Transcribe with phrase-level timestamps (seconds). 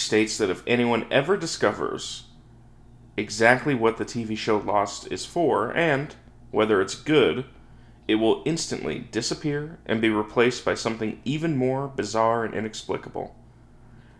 [0.00, 2.24] states that if anyone ever discovers
[3.16, 6.14] exactly what the TV show Lost is for and
[6.50, 7.44] whether it's good,
[8.08, 13.36] it will instantly disappear and be replaced by something even more bizarre and inexplicable.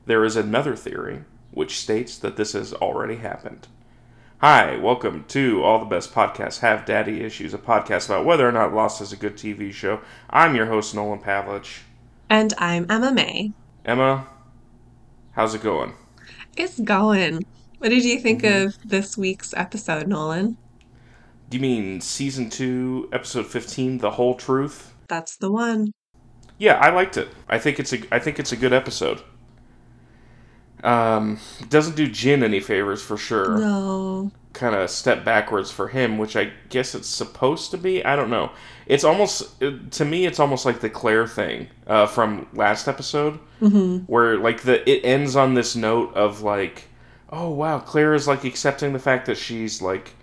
[0.07, 3.67] There is another theory which states that this has already happened.
[4.39, 8.53] Hi, welcome to All the Best Podcasts Have Daddy Issues, a podcast about whether or
[8.53, 10.01] not Lost is a good TV show.
[10.31, 11.81] I'm your host, Nolan Pavlich.
[12.31, 13.53] And I'm Emma May.
[13.85, 14.27] Emma,
[15.33, 15.95] how's it going?
[16.57, 17.45] It's going.
[17.79, 18.67] What did you think mm-hmm.
[18.67, 20.57] of this week's episode, Nolan?
[21.49, 24.95] Do you mean season two, episode fifteen, "The Whole Truth"?
[25.09, 25.93] That's the one.
[26.59, 27.29] Yeah, I liked it.
[27.49, 29.23] I think it's a I think it's a good episode.
[30.85, 33.59] Um, doesn't do Jin any favors for sure.
[33.59, 34.31] No.
[34.53, 38.05] Kind of step backwards for him, which I guess it's supposed to be.
[38.05, 38.51] I don't know.
[38.87, 43.99] It's almost to me, it's almost like the Claire thing uh, from last episode, mm-hmm.
[44.13, 46.89] where like the it ends on this note of like,
[47.31, 50.15] oh wow, Claire is like accepting the fact that she's like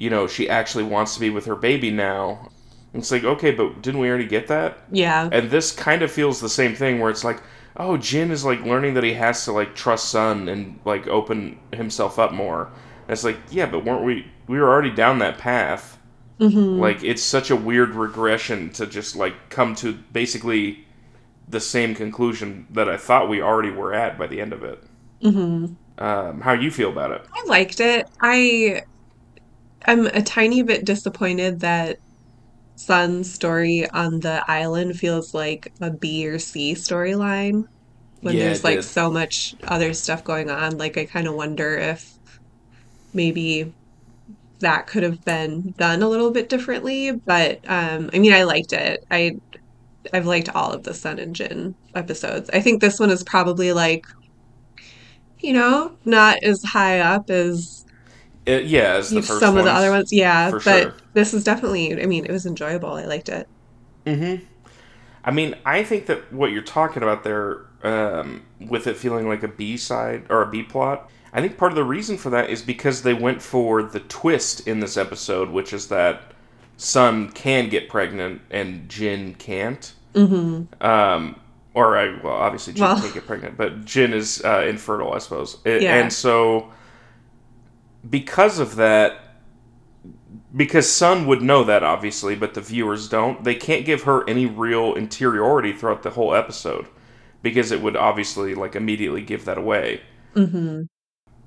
[0.00, 2.48] you know, she actually wants to be with her baby now.
[2.94, 4.78] And it's like, okay, but didn't we already get that?
[4.90, 5.28] Yeah.
[5.30, 7.42] And this kind of feels the same thing where it's like,
[7.76, 11.58] oh, Jin is like learning that he has to like trust Sun and like open
[11.74, 12.70] himself up more.
[13.10, 15.98] And it's like, yeah, but weren't we we were already down that path.
[16.38, 16.78] Mm-hmm.
[16.78, 20.86] Like it's such a weird regression to just like come to basically
[21.48, 24.84] the same conclusion that I thought we already were at by the end of it.
[25.24, 25.74] Mm-hmm.
[26.00, 27.26] Um, how you feel about it?
[27.34, 28.06] I liked it.
[28.20, 28.84] I
[29.86, 31.98] I'm a tiny bit disappointed that
[32.76, 37.66] Sun's story on the island feels like a B or C storyline
[38.20, 38.84] when yeah, there's like did.
[38.84, 40.78] so much other stuff going on.
[40.78, 42.19] Like, I kind of wonder if
[43.12, 43.72] maybe
[44.60, 47.12] that could have been done a little bit differently.
[47.12, 49.04] But um, I mean, I liked it.
[49.10, 49.38] I
[50.12, 52.50] I've liked all of the Sun and Jin episodes.
[52.52, 54.06] I think this one is probably like,
[55.40, 57.84] you know, not as high up as
[58.46, 60.50] it, yeah, as the first some ones, of the other ones, yeah.
[60.50, 60.94] But sure.
[61.12, 62.00] this is definitely.
[62.00, 62.94] I mean, it was enjoyable.
[62.94, 63.48] I liked it.
[64.06, 64.36] Hmm.
[65.22, 69.42] I mean, I think that what you're talking about there, um, with it feeling like
[69.42, 72.50] a B side or a B plot, I think part of the reason for that
[72.50, 76.32] is because they went for the twist in this episode, which is that
[76.76, 79.92] Sun can get pregnant and Jin can't.
[80.14, 80.84] Mm-hmm.
[80.84, 81.40] Um,
[81.74, 85.18] or I well, obviously Jin well, can't get pregnant, but Jin is uh, infertile, I
[85.18, 85.58] suppose.
[85.64, 85.96] It, yeah.
[85.96, 86.72] And so
[88.08, 89.20] because of that,
[90.56, 93.44] because Sun would know that obviously, but the viewers don't.
[93.44, 96.88] They can't give her any real interiority throughout the whole episode
[97.42, 100.00] because it would obviously like immediately give that away.
[100.34, 100.82] Mm-hmm.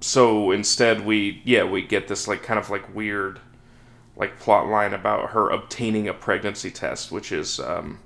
[0.03, 3.40] So instead, we yeah we get this like kind of like weird
[4.18, 8.00] like plot line about her obtaining a pregnancy test, which is um,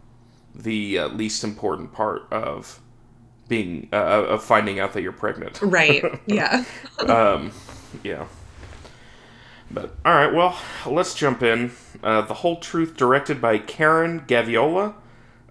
[0.53, 2.79] the uh, least important part of
[3.47, 5.59] being uh, of finding out that you're pregnant.
[5.63, 6.03] Right.
[6.27, 6.65] Yeah.
[6.99, 7.51] um,
[8.03, 8.27] yeah.
[9.71, 10.55] But all right, well,
[10.85, 11.71] let's jump in.
[12.03, 14.93] Uh, the whole truth, directed by Karen Gaviola,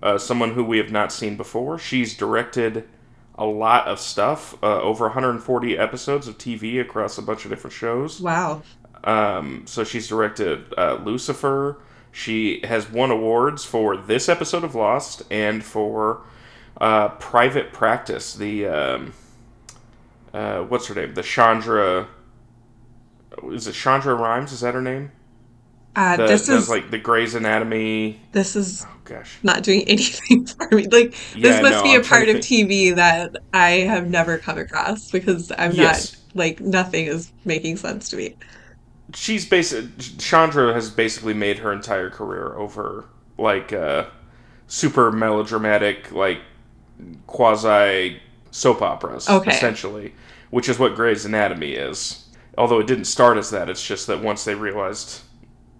[0.00, 1.76] uh, someone who we have not seen before.
[1.76, 2.88] She's directed
[3.38, 7.74] a lot of stuff, uh, over 140 episodes of TV across a bunch of different
[7.74, 8.20] shows.
[8.20, 8.62] Wow.
[9.04, 11.78] Um, so she's directed uh, Lucifer.
[12.10, 16.22] She has won awards for this episode of Lost and for
[16.80, 18.34] uh, Private Practice.
[18.34, 19.12] The um,
[20.32, 21.14] uh, what's her name?
[21.14, 22.08] The Chandra.
[23.50, 24.52] is it Chandra Rhimes?
[24.52, 25.12] Is that her name?
[25.96, 28.20] Uh, the, this is like the Grey's Anatomy.
[28.32, 30.86] This is oh gosh, not doing anything for me.
[30.86, 34.58] Like yeah, this must no, be a part of TV that I have never come
[34.58, 36.12] across because I'm yes.
[36.12, 38.36] not like nothing is making sense to me.
[39.14, 43.06] She's basically Chandra has basically made her entire career over
[43.38, 44.04] like uh,
[44.66, 46.40] super melodramatic, like
[47.26, 48.20] quasi
[48.50, 49.50] soap operas, okay.
[49.50, 50.14] essentially,
[50.50, 52.22] which is what Grey's Anatomy is
[52.58, 53.68] although it didn't start as that.
[53.68, 55.20] It's just that once they realized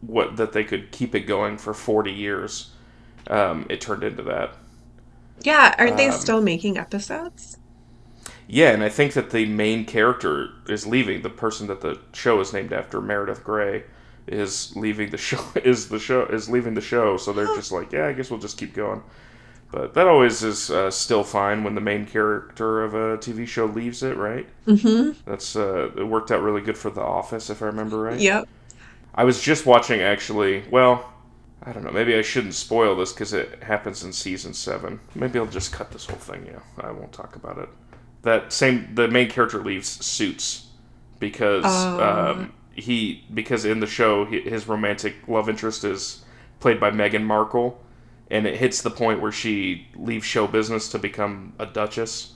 [0.07, 2.71] what that they could keep it going for 40 years,
[3.29, 4.55] um, it turned into that.
[5.43, 7.59] Yeah, aren't they um, still making episodes?
[8.49, 11.23] Yeah, and I think that the main character is leaving.
[11.23, 13.85] The person that the show is named after, Meredith Grey,
[14.27, 15.45] is leaving the show.
[15.57, 17.17] Is the show is leaving the show?
[17.17, 19.03] So they're just like, yeah, I guess we'll just keep going.
[19.73, 23.67] But that always is uh, still fine when the main character of a TV show
[23.67, 24.47] leaves it, right?
[24.67, 25.21] Mm-hmm.
[25.29, 28.19] That's uh, it worked out really good for The Office, if I remember right.
[28.19, 28.49] Yep.
[29.17, 30.65] I was just watching actually.
[30.71, 31.13] Well,
[31.63, 31.91] I don't know.
[31.91, 35.01] Maybe I shouldn't spoil this because it happens in season seven.
[35.15, 36.47] Maybe I'll just cut this whole thing.
[36.47, 37.69] Yeah, I won't talk about it.
[38.23, 40.67] That same the main character leaves Suits
[41.19, 42.03] because oh.
[42.03, 46.25] um, he because in the show his romantic love interest is
[46.61, 47.81] played by Meghan Markle
[48.31, 52.35] and it hits the point where she leaves show business to become a duchess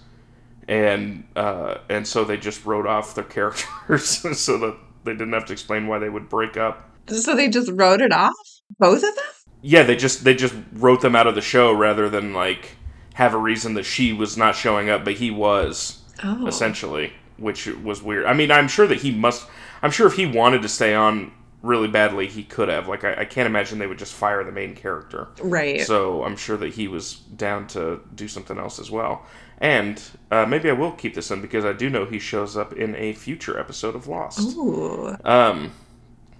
[0.68, 5.46] and uh, and so they just wrote off their characters so that they didn't have
[5.46, 6.88] to explain why they would break up.
[7.08, 8.34] So they just wrote it off?
[8.78, 9.24] Both of them?
[9.62, 12.76] Yeah, they just they just wrote them out of the show rather than like
[13.14, 16.46] have a reason that she was not showing up, but he was Oh.
[16.46, 18.26] essentially, which was weird.
[18.26, 19.46] I mean, I'm sure that he must.
[19.82, 21.32] I'm sure if he wanted to stay on
[21.62, 22.88] really badly, he could have.
[22.88, 25.28] Like, I, I can't imagine they would just fire the main character.
[25.42, 25.80] Right.
[25.82, 29.26] So I'm sure that he was down to do something else as well.
[29.60, 32.72] And uh, maybe I will keep this in because I do know he shows up
[32.72, 34.56] in a future episode of Lost.
[34.56, 35.14] Ooh.
[35.24, 35.72] Um,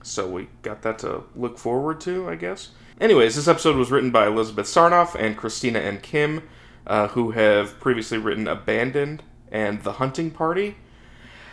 [0.02, 2.70] so we got that to look forward to, I guess.
[2.98, 6.00] Anyways, this episode was written by Elizabeth Sarnoff and Christina M.
[6.00, 6.48] Kim,
[6.86, 10.76] uh, who have previously written Abandoned and The Hunting Party.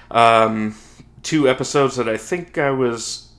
[0.09, 0.75] Um,
[1.23, 3.33] two episodes that I think I was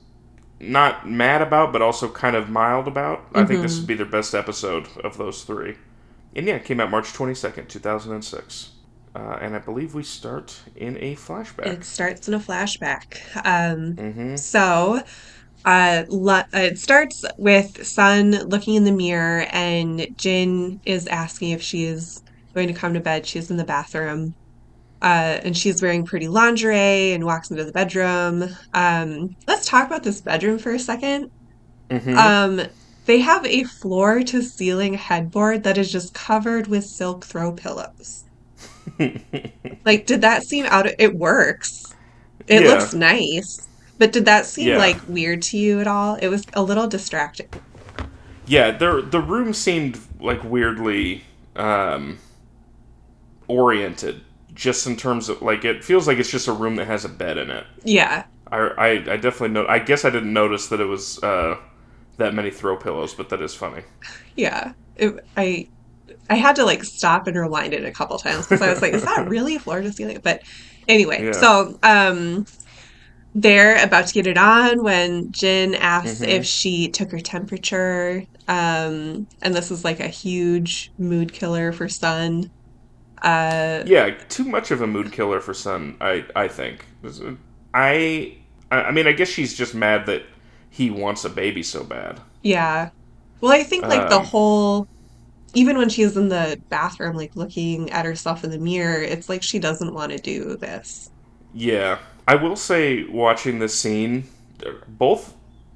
[0.59, 3.25] not mad about, but also kind of mild about.
[3.33, 5.75] I think this would be their best episode of those three.
[6.35, 8.71] And yeah, it came out March 22nd, 2006.
[9.15, 11.77] Uh, and I believe we start in a flashback.
[11.77, 13.03] It starts in a flashback.
[13.43, 15.01] Um, hmm So,
[15.65, 21.51] uh, lo- uh, it starts with Sun looking in the mirror, and Jin is asking
[21.51, 22.21] if she is
[22.55, 23.25] going to come to bed.
[23.25, 24.35] She's in the bathroom,
[25.01, 28.45] uh, and she's wearing pretty lingerie and walks into the bedroom.
[28.73, 31.29] Um, let's talk about this bedroom for a second.
[31.91, 32.61] hmm Um,
[33.09, 38.25] they have a floor to ceiling headboard that is just covered with silk throw pillows.
[39.85, 41.95] Like, did that seem out of it works?
[42.47, 42.69] It Yeah.
[42.69, 43.67] looks nice.
[43.97, 44.77] But did that seem Yeah.
[44.77, 46.15] like weird to you at all?
[46.15, 47.49] It was a little distracting.
[48.45, 51.23] Yeah, the the room seemed like weirdly
[51.55, 52.19] um,
[53.47, 54.21] oriented,
[54.53, 57.09] just in terms of like it feels like it's just a room that has a
[57.09, 57.65] bed in it.
[57.83, 58.25] Yeah.
[58.51, 59.65] I I, I definitely know.
[59.67, 61.57] I guess I didn't notice that it was uh,
[62.19, 63.83] that many throw pillows, but that is funny.
[64.35, 64.73] Yeah.
[64.95, 65.69] It, I
[66.29, 68.93] I had to like stop and rewind it a couple times because I was like,
[68.93, 70.19] is that really floor to ceiling?
[70.23, 70.41] But
[70.87, 71.31] anyway, Yeah.
[71.33, 72.45] so um
[73.35, 76.27] they're about to get it on when Jin asks Mhm.
[76.27, 78.25] if she took her temperature.
[78.47, 82.51] Um, and this is like a huge mood killer for Sun.
[83.21, 85.97] Uh, Yeah, too much of a mood killer for Sun.
[86.01, 86.85] I I think.
[87.73, 88.37] I
[88.71, 90.23] I mean I guess she's just mad that
[90.69, 92.21] he wants a baby so bad.
[92.43, 92.89] yeah.
[93.41, 94.89] Well, I think like the Um, whole,
[95.55, 99.43] even when she's in the bathroom, like looking at herself in the mirror, it's like
[99.43, 101.09] she doesn't want to do this.
[101.53, 104.25] Yeah, I will say, watching this scene,
[104.87, 105.35] both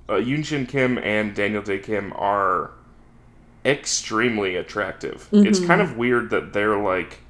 [0.09, 2.71] uh, Yunjin Kim and Daniel Dae Kim are
[3.65, 5.31] extremely attractive.
[5.43, 5.67] It's Mhm.
[5.67, 7.21] kind of weird that they're like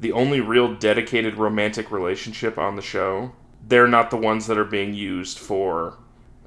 [0.00, 3.32] the only real dedicated romantic relationship on the show.
[3.66, 5.98] They're not the ones that are being used for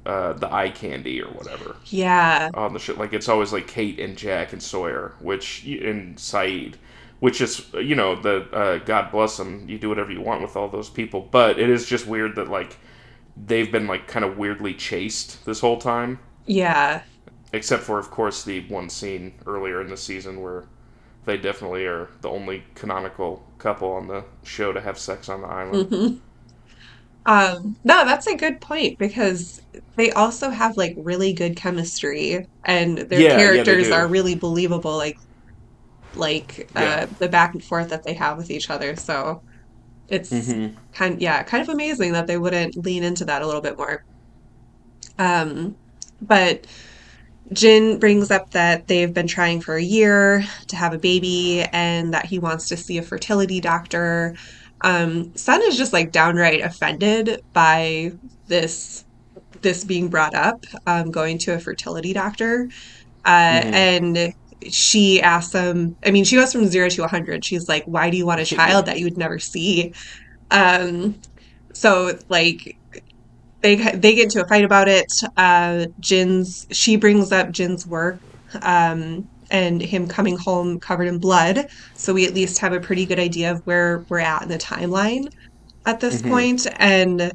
[0.08, 2.50] uh, the eye candy or whatever Yeah.
[2.54, 2.94] on the show.
[2.94, 6.74] Like it's always like Kate and Jack and Sawyer, which and Sayid,
[7.20, 9.68] which is you know the uh, God bless them.
[9.68, 12.48] You do whatever you want with all those people, but it is just weird that
[12.48, 12.78] like
[13.36, 17.02] they've been like kind of weirdly chaste this whole time, Yeah.
[17.52, 20.64] except for of course the one scene earlier in the season where
[21.24, 25.48] they definitely are the only canonical couple on the show to have sex on the
[25.48, 25.84] island.
[25.88, 26.14] hmm
[27.28, 29.60] Um, no, that's a good point because
[29.96, 33.92] they also have like really good chemistry and their Yeah, yeah, characters do.
[33.92, 35.16] are really believable, like
[36.14, 37.06] like uh, Yeah.
[37.20, 38.96] the back and forth that they have with each other.
[38.96, 39.42] So
[40.08, 43.62] it's hmm kind yeah, kind of amazing that they wouldn't lean into that a little
[43.62, 44.00] bit more.
[45.18, 45.76] Um,
[46.20, 46.66] but
[47.52, 52.14] Jin brings up that they've been trying for a year to have a baby and
[52.14, 54.34] that he wants to see a fertility doctor.
[54.82, 58.12] Um, Sun is just like downright offended by
[58.46, 59.04] this
[59.62, 62.68] this being brought up, um, going to a fertility doctor.
[63.24, 63.74] Uh, Mhm.
[63.74, 64.32] and
[64.70, 67.44] she asks him, I mean, she goes from zero to 100.
[67.44, 69.92] She's like, Why do you want a child that you would never see?
[70.50, 71.20] Um,
[71.74, 72.58] so, like,
[73.62, 75.06] they they get into a fight about it.
[75.36, 78.20] Uh, Jin's she brings up Jin's work
[78.62, 81.66] um, and him coming home covered in blood.
[81.94, 84.58] So we at least have a pretty good idea of where we're at in the
[84.58, 85.26] timeline
[85.86, 86.30] at this Mhm.
[86.30, 86.66] point.
[86.78, 87.32] And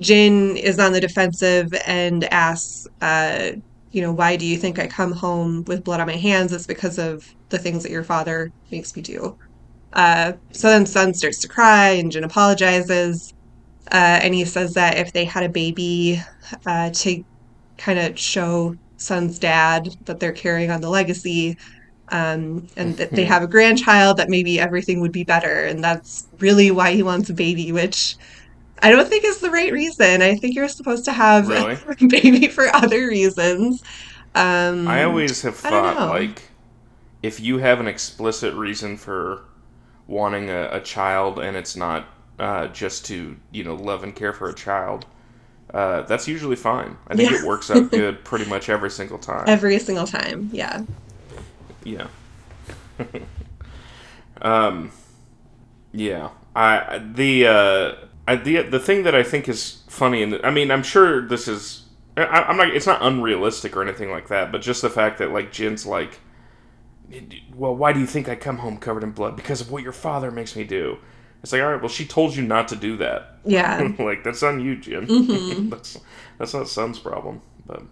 [0.00, 3.52] Jin is on the defensive and asks, uh,
[3.90, 6.52] you know, why do you think I come home with blood on my hands?
[6.52, 9.36] It's because of the things that your father makes me do.
[9.92, 13.32] Uh, so then Sun starts to cry and Jin apologizes.
[13.90, 16.20] Uh, and he says that if they had a baby
[16.66, 17.22] uh, to
[17.78, 21.56] kind of show Sun's dad that they're carrying on the legacy,
[22.10, 25.64] um, and that they have a grandchild, that maybe everything would be better.
[25.64, 28.16] And that's really why he wants a baby, which
[28.82, 30.22] I don't think is the right reason.
[30.22, 31.78] I think you're supposed to have Really?
[32.00, 33.82] a baby for other reasons.
[34.34, 36.50] Um, I always have thought like
[37.22, 39.44] if you have an explicit reason for
[40.06, 44.32] wanting a, a child and it's not uh, just to you know love and care
[44.32, 45.06] for a child.
[45.72, 46.96] Uh, that's usually fine.
[47.08, 47.38] I think Yeah.
[47.38, 49.44] it works out good pretty much every single time.
[49.48, 50.48] Every single time.
[50.52, 50.82] Yeah.
[51.84, 52.06] Yeah.
[54.42, 54.90] um.
[55.92, 56.30] Yeah.
[56.54, 57.94] I the uh
[58.28, 61.46] I, the the thing that I think is funny and I mean I'm sure this
[61.48, 61.84] is
[62.16, 65.30] I, I'm not it's not unrealistic or anything like that but just the fact that
[65.32, 66.18] like Jin's like
[67.54, 69.92] well why do you think I come home covered in blood because of what your
[69.92, 70.98] father makes me do
[71.46, 73.92] it's like all right well she told you not to do that Yeah.
[74.00, 75.06] like that's on you, Jin.
[75.06, 75.70] Mhm.
[75.70, 75.96] that's
[76.38, 77.40] that's not Sun's problem.
[77.64, 77.82] But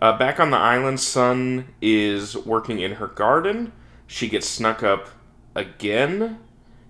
[0.00, 3.72] uh, back on the island, Sun is working in her garden.
[4.08, 5.08] She gets snuck up
[5.54, 6.38] again.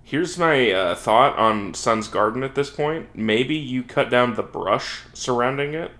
[0.02, 3.08] Here's my uh, thought on Sun's garden at this point.
[3.14, 5.90] Maybe you cut down the brush surrounding it.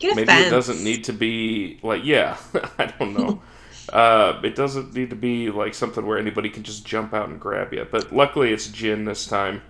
[0.00, 0.46] Get a Maybe fence.
[0.48, 2.36] it doesn't need to be like yeah.
[2.78, 3.40] I don't know.
[3.90, 7.40] Uh, it doesn't need to be like something where anybody can just jump out and
[7.40, 7.86] grab you.
[7.90, 9.62] But luckily, it's Jin this time.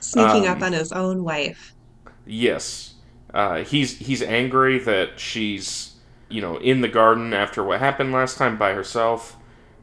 [0.00, 1.72] Sneaking um, up on his own wife.
[2.26, 2.94] Yes,
[3.32, 5.96] uh, he's he's angry that she's
[6.28, 9.36] you know in the garden after what happened last time by herself,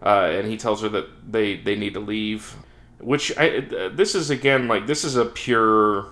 [0.03, 2.55] uh, and he tells her that they they need to leave.
[2.99, 6.07] Which I uh, this is again like this is a pure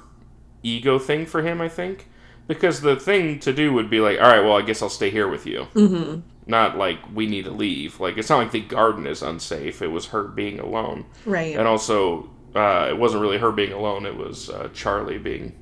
[0.64, 2.10] ego thing for him, I think,
[2.48, 5.10] because the thing to do would be like, all right, well, I guess I'll stay
[5.12, 5.68] here with you.
[5.74, 8.00] hmm Not like we need to leave.
[8.00, 9.82] Like it's not like the garden is unsafe.
[9.82, 11.56] It was her being alone Right.
[11.58, 15.56] and also uh, it wasn't really her being alone it was uh, charlie being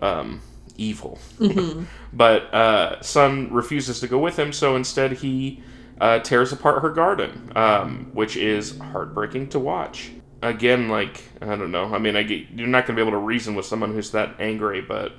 [0.00, 0.40] um,
[0.78, 1.82] evil hmm
[2.14, 5.62] but uh, sun refuses to go with him so instead he
[6.00, 10.10] uh, tears apart her garden um, which is heartbreaking to watch
[10.40, 13.18] again like i don't know i mean I get, you're not going to be able
[13.18, 15.12] to reason with someone who's that angry but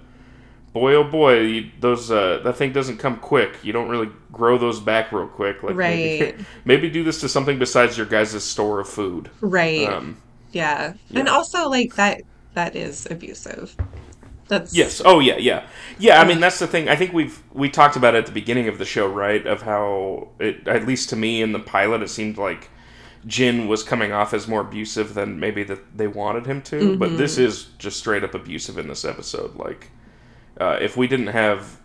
[0.73, 4.57] boy oh boy you, those uh, that thing doesn't come quick you don't really grow
[4.57, 6.35] those back real quick like maybe, Right.
[6.65, 9.87] maybe do this to something besides your guys' store of food Right.
[9.87, 10.17] um,
[10.51, 10.93] yeah.
[11.09, 11.19] yeah.
[11.19, 12.21] And also like that
[12.53, 13.75] that is abusive.
[14.49, 15.01] That's Yes.
[15.05, 15.65] Oh yeah, yeah,
[15.97, 16.19] yeah.
[16.19, 16.89] I mean, that's the thing.
[16.89, 19.45] I think we've we talked about it at the beginning of the show, right?
[19.47, 22.69] Of how it, at least to me in the pilot, it seemed like
[23.25, 26.97] Jin was coming off as more abusive than maybe that they wanted him to.
[26.97, 29.55] But this is just straight up abusive in this episode.
[29.55, 29.89] Like,
[30.60, 31.79] uh, if we didn't have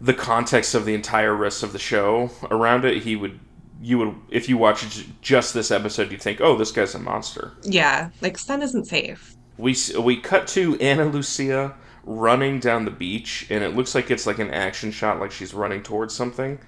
[0.00, 3.40] the context of the entire rest of the show around it, he would.
[3.82, 7.52] You would, if you watch just this episode, you'd think, "Oh, this guy's a monster."
[7.62, 8.10] Yeah.
[8.22, 9.36] Like Sun isn't safe.
[9.58, 14.26] we we cut to Ana Lucia running down the beach, and it looks like it's
[14.26, 16.58] like an action shot, like she's running towards something.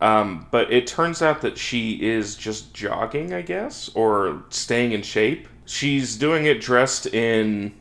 [0.00, 5.02] Um, but it turns out that she is just jogging, I guess, or staying in
[5.02, 5.48] shape.
[5.64, 7.74] She's doing it dressed in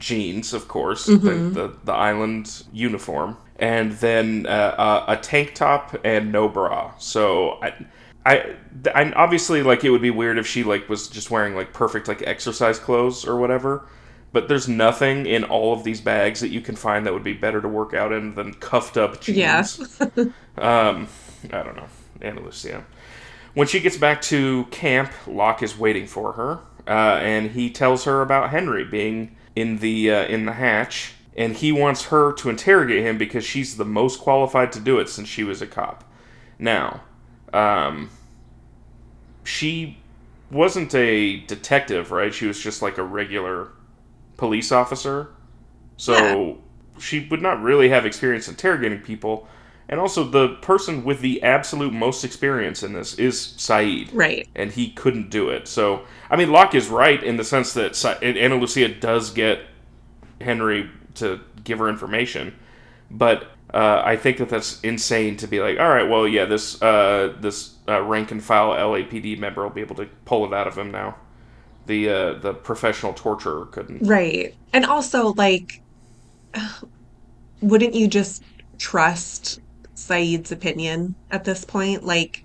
[0.00, 5.96] jeans, of course, the, the the island uniform, and then uh, a, a tank top
[6.04, 6.92] and no bra.
[6.98, 7.74] So I.
[8.26, 8.54] I,
[8.94, 12.06] I obviously like it would be weird if she like was just wearing like perfect
[12.06, 13.86] like exercise clothes or whatever
[14.32, 17.32] but there's nothing in all of these bags that you can find that would be
[17.32, 19.64] better to work out in than cuffed up jeans Yeah.
[20.58, 21.08] um,
[21.52, 21.88] I don't know.
[22.20, 22.84] Ana Lucia.
[23.54, 28.04] When she gets back to camp, Locke is waiting for her, uh, and he tells
[28.04, 32.50] her about Henry being in the uh, in the hatch, and he wants her to
[32.50, 36.04] interrogate him because she's the most qualified to do it since she was a cop.
[36.58, 37.02] Now,
[37.52, 38.10] um,
[39.44, 39.98] she
[40.50, 42.32] wasn't a detective, right?
[42.34, 43.68] She was just like a regular
[44.36, 45.30] police officer.
[45.96, 46.58] So
[46.98, 49.46] she would not really have experience interrogating people.
[49.90, 54.48] And also, the person with the absolute most experience in this is Sayid, Right.
[54.54, 55.66] and he couldn't do it.
[55.66, 59.62] So, I mean, Locke is right in the sense that Sa- Ana Lucia does get
[60.40, 62.54] Henry to give her information,
[63.10, 66.80] but uh, I think that that's insane to be like, all right, well, yeah, this
[66.80, 70.68] uh, this uh, rank and file LAPD member will be able to pull it out
[70.68, 71.16] of him now.
[71.86, 74.06] The uh, the professional torturer couldn't.
[74.06, 74.54] Right.
[74.72, 75.82] And also, like,
[77.60, 78.44] wouldn't you just
[78.78, 79.60] trust
[80.06, 82.04] Sayid's opinion at this point?
[82.04, 82.38] Like,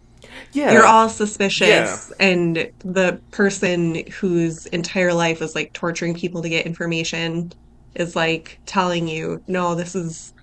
[0.53, 6.49] Yeah, you're all suspicious, and the person whose entire life is like torturing people to
[6.49, 7.49] get information
[7.95, 10.33] is like telling you, no, this is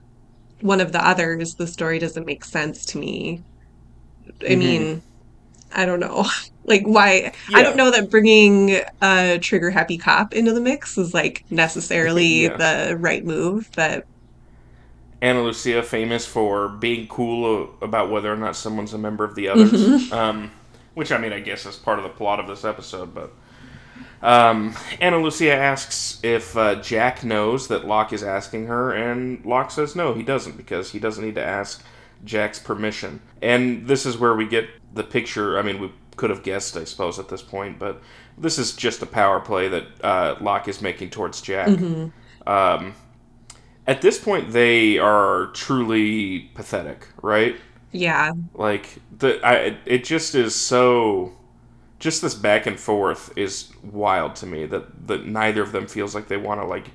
[0.61, 1.55] one of the others.
[1.57, 3.43] The story doesn't make sense to me.
[4.43, 4.59] I Mhm.
[4.59, 5.03] mean,
[5.73, 6.27] I don't know.
[6.65, 7.33] Like, why?
[7.55, 12.43] I don't know that bringing a trigger happy cop into the mix is like necessarily
[12.45, 12.57] Yeah.
[12.57, 14.05] the right move, but
[15.23, 19.49] Ana Lucia famous for being cool about whether or not someone's a member of the
[19.49, 19.71] others.
[19.73, 20.13] Mhm.
[20.13, 20.51] Um,
[20.95, 23.15] which I mean, I guess is part of the plot of this episode.
[23.15, 23.33] But
[24.21, 29.71] um, Ana Lucia asks if uh, Jack knows that Locke is asking her, and Locke
[29.71, 31.83] says no, he doesn't because he doesn't need to ask
[32.25, 33.21] Jack's permission.
[33.41, 35.59] And this is where we get the picture.
[35.59, 37.79] I mean, we could have guessed, I suppose, at this point.
[37.79, 38.03] But
[38.37, 41.69] this is just a power play that uh, Locke is making towards Jack.
[42.47, 42.95] Um,
[43.87, 47.57] at this point, they are truly pathetic, right?
[47.91, 48.33] Yeah.
[48.55, 51.33] Like the I it just is so
[51.99, 56.15] just this back and forth is wild to me that that neither of them feels
[56.15, 56.91] like they want to like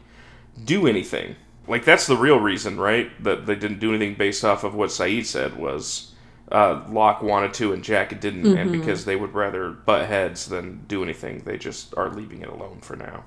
[0.64, 1.36] do anything.
[1.68, 3.12] Like that's the real reason, right?
[3.24, 6.14] That they didn't do anything based off of what Sayid said was
[6.52, 10.86] uh, Locke wanted to and Jack didn't, and because they would rather butt heads than
[10.88, 13.26] do anything, they just are leaving it alone for now.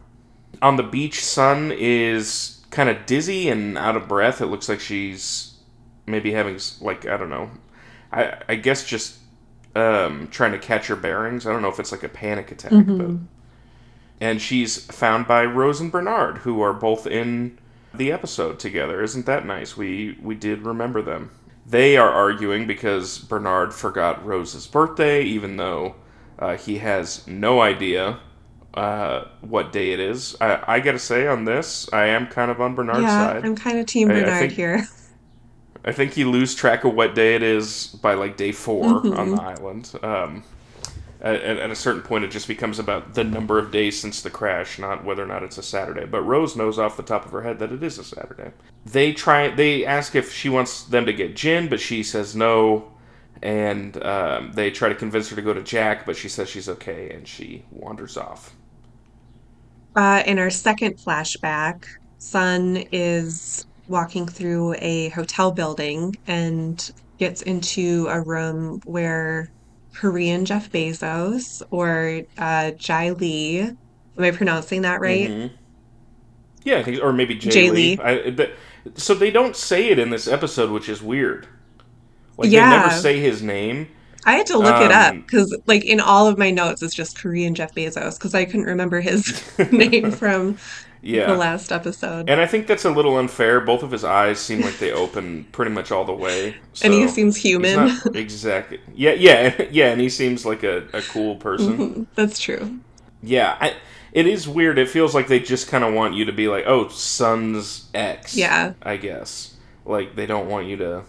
[0.62, 4.40] On the beach, Sun is kind of dizzy and out of breath.
[4.40, 5.54] It looks like she's
[6.06, 7.50] maybe having like I don't know.
[8.12, 9.18] I I guess just
[9.74, 11.46] um, trying to catch her bearings.
[11.46, 13.12] I don't know if it's like a panic attack, but
[14.20, 17.58] and she's found by Rose and Bernard, who are both in
[17.94, 19.02] the episode together.
[19.02, 19.76] Isn't that nice?
[19.76, 21.30] We we did remember them.
[21.66, 25.94] They are arguing because Bernard forgot Rose's birthday, even though
[26.38, 28.18] uh, he has no idea
[28.74, 30.36] uh, what day it is.
[30.40, 33.44] I, I gotta say on this, I am kind of on Bernard's yeah, side.
[33.44, 34.88] I'm kind of Team I- I Bernard think- here.
[35.82, 38.84] I think you lose track of what day it is by like day 4
[39.16, 39.90] on the island.
[40.02, 40.44] Um,
[41.22, 44.28] at, at a certain point, it just becomes about the number of days since the
[44.28, 46.04] crash, not whether or not it's a Saturday.
[46.04, 48.52] But Rose knows off the top of her head that it is a Saturday.
[48.84, 49.48] They try.
[49.48, 52.92] They ask if she wants them to get Jin, but she says no.
[53.42, 56.68] And um, they try to convince her to go to Jack, but she says she's
[56.68, 58.54] okay, and she wanders off.
[59.96, 61.84] Uh, in our second flashback,
[62.18, 69.50] Sun is walking through a hotel building and gets into a room where
[69.94, 73.78] Korean Jeff Bezos or uh, Jai Lee, am
[74.18, 75.28] I pronouncing that right?
[75.28, 75.50] Mhm.
[76.62, 77.96] Yeah, I think, or maybe Jay, Jay Lee.
[77.96, 77.98] Lee.
[78.02, 78.54] I, th-
[78.94, 81.48] so they don't say it in this episode, which is weird.
[82.36, 82.70] Like Yeah.
[82.70, 83.88] they never say his name.
[84.24, 86.94] I had to look it up Um, because, like, in all of my notes, it's
[86.94, 90.58] just Korean Jeff Bezos because I couldn't remember his name from
[91.02, 92.28] Yeah, the last episode.
[92.28, 93.60] and I think that's a little unfair.
[93.60, 96.56] Both of his eyes seem like they open pretty much all the way.
[96.82, 97.96] and he seems human.
[98.14, 98.80] exactly.
[98.94, 101.78] Yeah, yeah, yeah, and he seems like a, a cool person.
[101.78, 102.80] Mhm, That's true.
[103.22, 103.74] Yeah, I,
[104.12, 104.78] it is weird.
[104.78, 108.34] It feels like they just kind of want you to be like, oh, Sun's ex.
[108.36, 108.74] Yeah.
[108.82, 109.56] I guess.
[109.84, 111.04] Like they don't want you to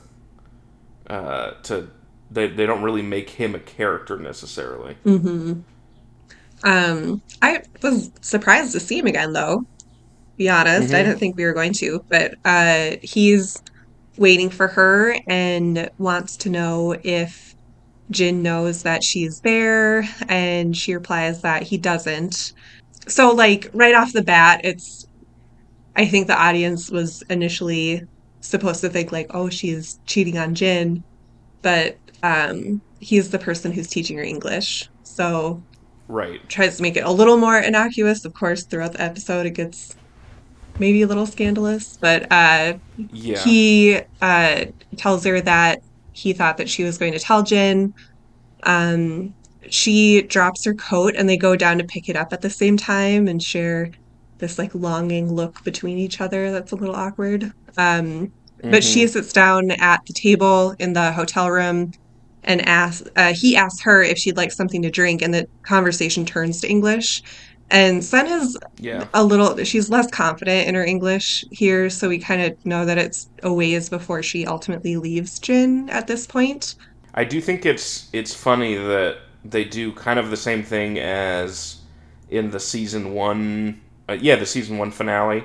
[1.08, 1.90] uh to
[2.32, 4.96] they they don't really make him a character necessarily.
[5.04, 5.54] hmm
[6.64, 9.64] Um, I was surprised to see him again, though.
[10.38, 11.06] Be honest, I Mhm.
[11.06, 13.58] didn't think we were going to, but uh, he's
[14.18, 17.56] waiting for her and wants to know if
[18.12, 22.36] Jin knows that she's there, and she replies that he doesn't.
[23.08, 25.06] So, like, right off the bat, it's
[25.96, 28.02] I think the audience was initially
[28.42, 31.04] supposed to think like, oh, she's cheating on Jin,
[31.64, 34.90] but um, he's the person who's teaching her English.
[35.04, 35.66] So
[36.08, 36.42] Right.
[36.50, 38.26] tries to make it a little more innocuous.
[38.26, 39.92] Of course, throughout the episode, it gets
[40.80, 43.44] maybe a little scandalous, but uh, Yeah.
[43.44, 44.66] he uh,
[44.98, 45.80] tells her that
[46.12, 47.94] he thought that she was going to tell Jin.
[48.64, 49.36] Um,
[49.70, 52.78] she drops her coat and they go down to pick it up at the same
[52.78, 53.92] time and share
[54.40, 57.52] this like longing look between each other that's a little awkward.
[57.78, 58.34] Um,
[58.70, 59.08] but she Mhm.
[59.08, 61.92] sits down at the table in the hotel room
[62.44, 66.26] and asks, uh, he asks her if she'd like something to drink, and the conversation
[66.26, 67.22] turns to English.
[67.70, 69.08] And Sun is Yeah.
[69.14, 72.98] a little, she's less confident in her English here, so we kind of know that
[72.98, 76.76] it's a ways before she ultimately leaves Jin at this point.
[77.14, 81.78] I do think it's it's funny that they do kind of the same thing as
[82.30, 85.44] in the season one, uh, yeah, the season one finale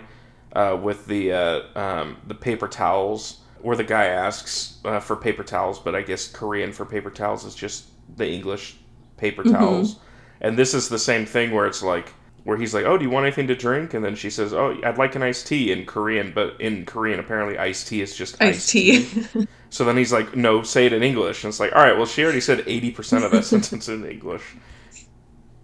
[0.52, 5.42] uh, with the uh, um, the paper towels, where the guy asks uh, for paper
[5.42, 8.76] towels, but I guess Korean for paper towels is just the English
[9.16, 9.52] paper Mhm.
[9.58, 9.96] towels,
[10.40, 12.08] and this is the same thing where it's like.
[12.44, 14.72] Where he's like, "Oh, do you want anything to drink?" And then she says, "Oh,
[14.84, 18.40] I'd like an iced tea in Korean." But in Korean, apparently, iced tea is just
[18.40, 19.04] Iced tea.
[19.70, 21.42] so then he's like, no, say it in English.
[21.42, 24.44] And it's like, all right, well, she already said 80% of that sentence in English.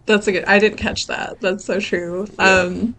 [0.07, 1.41] That's a good, I didn't catch that.
[1.41, 2.27] That's so true.
[2.37, 2.45] Yeah.
[2.63, 2.97] Um,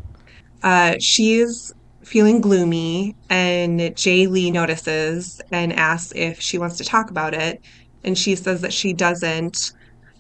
[0.64, 7.10] uh, she's feeling gloomy, and Jae Lee notices and asks if she wants to talk
[7.10, 7.62] about it.
[8.04, 9.72] And she says that she doesn't.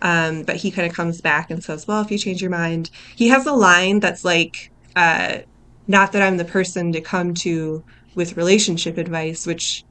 [0.01, 2.89] Um, but he kind of comes back and says, Well, if you change your mind,
[3.15, 5.39] he has a line that's like, uh,
[5.87, 7.83] not that I'm the person to come to
[8.15, 9.83] with relationship advice, which,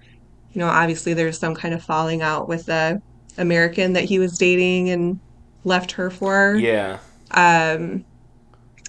[0.53, 3.01] you know, obviously there's some kind of falling out with the
[3.39, 5.19] American that he was dating and
[5.65, 6.57] left her for.
[6.57, 6.99] Yeah.
[7.31, 8.05] Um,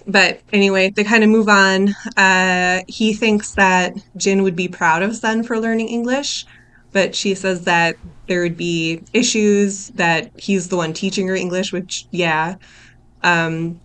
[0.06, 1.94] but anyway, they kind of move on.
[2.16, 6.44] Uh, he thinks that Jin would be proud of Sun for learning English,
[6.92, 7.96] but she says that
[8.28, 12.56] there would be issues that he's the one teaching her English, which yeah.
[13.22, 13.80] Um,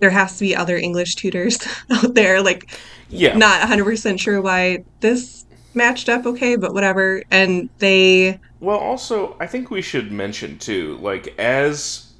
[0.00, 1.58] there has to be other English tutors
[1.90, 2.42] out there.
[2.42, 3.36] Like, Yeah.
[3.36, 5.44] not 100% sure why this
[5.74, 7.22] matched up okay, but whatever.
[7.30, 12.12] And they, Well, also, I think we should mention too, like as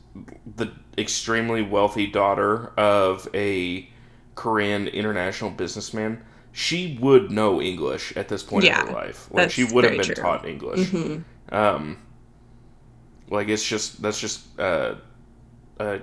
[0.57, 3.89] the extremely wealthy daughter of a
[4.35, 9.29] Korean international businessman, she would know English at this point in her life.
[9.31, 10.15] Like she would have been true.
[10.15, 10.89] taught English.
[10.91, 11.25] Mhm.
[11.51, 11.99] Um,
[13.29, 14.97] like it's just that's just uh,
[15.81, 15.99] uh,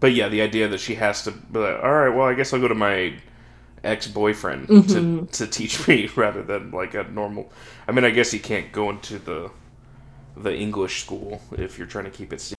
[0.00, 2.52] but yeah, the idea that she has to be like, all right, well, I guess
[2.52, 3.14] I'll go to my
[3.84, 5.30] ex boyfriend to Mhm.
[5.32, 7.50] to teach me rather than like a normal.
[7.88, 9.50] I mean, I guess you can't go into the
[10.36, 12.40] the English school if you're trying to keep it.
[12.40, 12.58] secret.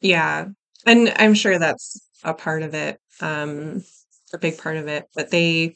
[0.00, 0.46] yeah.
[0.88, 3.82] And I'm sure that's a part of it, um,
[4.32, 5.04] a big part of it.
[5.14, 5.74] But they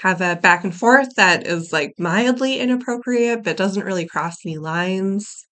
[0.00, 4.58] have a back and forth that is like mildly inappropriate, but doesn't really cross any
[4.58, 5.44] lines.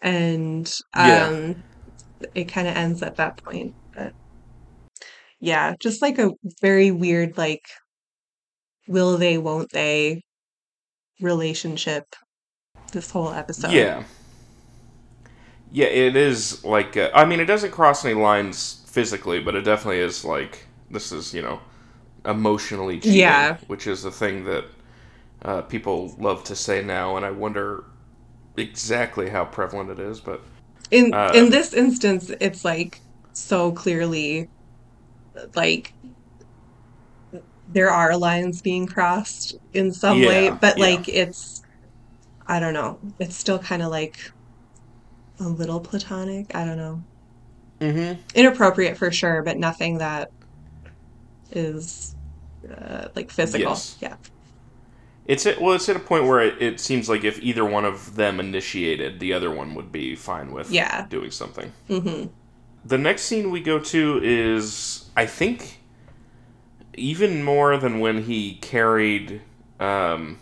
[0.00, 1.26] And Yeah.
[1.30, 1.64] um,
[2.34, 3.74] it kind of ends at that point.
[3.94, 4.12] But
[5.40, 6.30] yeah, just like a
[6.60, 7.64] very weird, like,
[8.86, 10.22] will they, won't they
[11.20, 12.04] relationship
[12.92, 13.72] this whole episode.
[13.72, 14.04] Yeah,
[15.72, 19.62] yeah, it is like uh, I mean, it doesn't cross any lines physically, but it
[19.62, 21.60] definitely is like this is you know
[22.26, 23.58] emotionally cheating, Yeah.
[23.68, 24.66] which is the thing that
[25.42, 27.84] uh, people love to say now, and I wonder
[28.56, 30.20] exactly how prevalent it is.
[30.20, 30.42] But
[30.90, 33.02] In Uh, in this instance, it's like
[33.34, 34.50] so clearly
[35.54, 35.94] like
[37.66, 40.86] there are lines being crossed in some way, but yeah.
[40.86, 41.62] like it's
[42.46, 43.00] I don't know.
[43.20, 44.16] It's still kind of like
[45.42, 46.54] a little platonic.
[46.54, 47.02] I don't know.
[47.80, 48.20] mm-hmm.
[48.34, 50.30] Inappropriate for sure, but nothing that
[51.50, 52.14] is
[52.70, 53.70] uh, like physical.
[53.70, 53.96] Yes.
[54.00, 54.16] Yeah.
[55.26, 57.84] it's at, well, it's at a point where it, it seems like if either one
[57.84, 61.06] of them initiated, the other one would be fine with Yeah.
[61.08, 61.72] doing something.
[61.88, 62.26] hmm
[62.84, 65.80] The next scene we go to is, I think,
[66.94, 69.42] even more than when he carried
[69.80, 70.38] um,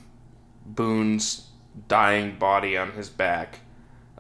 [0.67, 1.47] Boone's
[1.89, 3.61] dying body on his back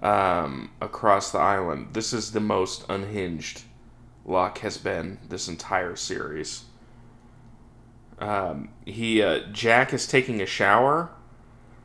[0.02, 1.88] um, across the island.
[1.92, 3.62] This is the most unhinged
[4.24, 6.64] Locke has been this entire series.
[8.18, 11.10] Um, he uh, Jack is taking a shower.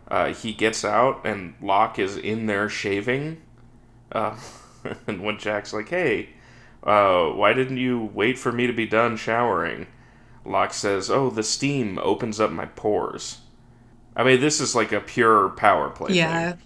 [0.07, 3.41] Uh, he gets out and Locke is in there shaving.
[4.11, 4.37] Uh,
[5.07, 6.29] and when Jack's like, "Hey,
[6.83, 9.87] uh, why didn't you wait for me to be done showering?"
[10.43, 13.39] Locke says, "Oh, the steam opens up my pores."
[14.15, 16.13] I mean, this is like a pure power play.
[16.13, 16.51] Yeah.
[16.51, 16.61] thing.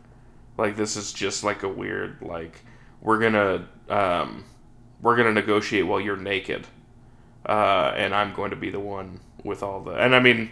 [0.60, 2.62] Like this is just like a weird like
[3.02, 4.46] we're gonna um,
[5.02, 6.68] we're gonna negotiate while you're naked,
[7.48, 9.92] uh, and I'm going to be the one with all the.
[9.92, 10.52] And I mean,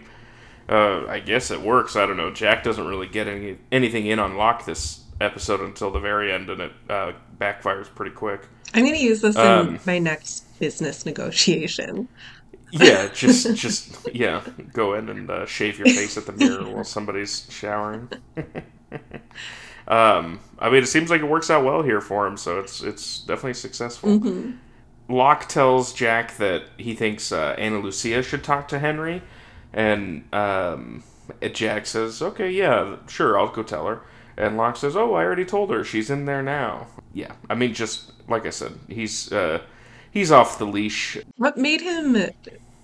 [0.68, 1.96] uh, I guess it works.
[1.96, 2.32] I don't know.
[2.32, 6.50] Jack doesn't really get any anything in on Locke this episode until the very end,
[6.50, 8.48] and it uh, backfires pretty quick.
[8.74, 12.08] I'm going to use this in Um, my next business negotiation.
[12.70, 14.42] Yeah, just just yeah,
[14.72, 18.10] go in and uh, shave your face at the mirror while somebody's showering.
[19.88, 22.82] um, I mean, it seems like it works out well here for him, so it's
[22.82, 24.18] it's definitely successful.
[24.18, 24.52] hmm
[25.08, 29.22] Locke tells Jack that he thinks uh, Ana Lucia should talk to Henry,
[29.72, 31.04] and um,
[31.52, 34.02] Jack says, "Okay, yeah, sure, I'll go tell her."
[34.36, 35.84] And Locke says, "Oh, I already told her.
[35.84, 39.62] She's in there now." Yeah, I mean, just like I said, he's uh,
[40.10, 41.18] he's off the leash.
[41.36, 42.16] What made him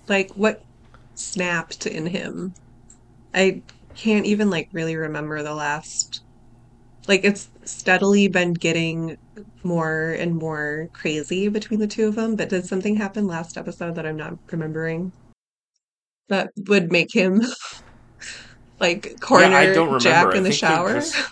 [0.07, 0.67] like what
[1.15, 2.55] snapped in him?
[3.35, 3.63] I
[3.95, 6.24] can't even like really remember the last
[7.07, 9.17] like it's steadily been getting
[9.63, 13.95] more and more crazy between the two of them, but did something happen last episode
[13.95, 15.11] that I'm not remembering
[16.29, 17.41] that would make him
[18.79, 19.99] like corner yeah, I don't remember.
[19.99, 20.93] Jack I in the think they're shower?
[20.95, 21.31] just-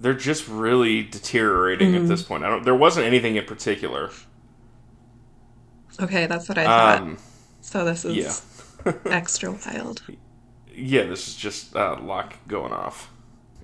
[0.00, 2.08] They're just really deteriorating at Mhm.
[2.08, 2.44] this point.
[2.44, 2.64] I don't.
[2.64, 4.10] There wasn't anything in particular.
[6.00, 7.00] Okay, that's what I thought.
[7.00, 7.18] Um,
[7.60, 8.16] So this is
[8.86, 8.92] yeah.
[9.06, 10.02] extra wild.
[10.72, 13.10] Yeah, this is just uh, Locke going off.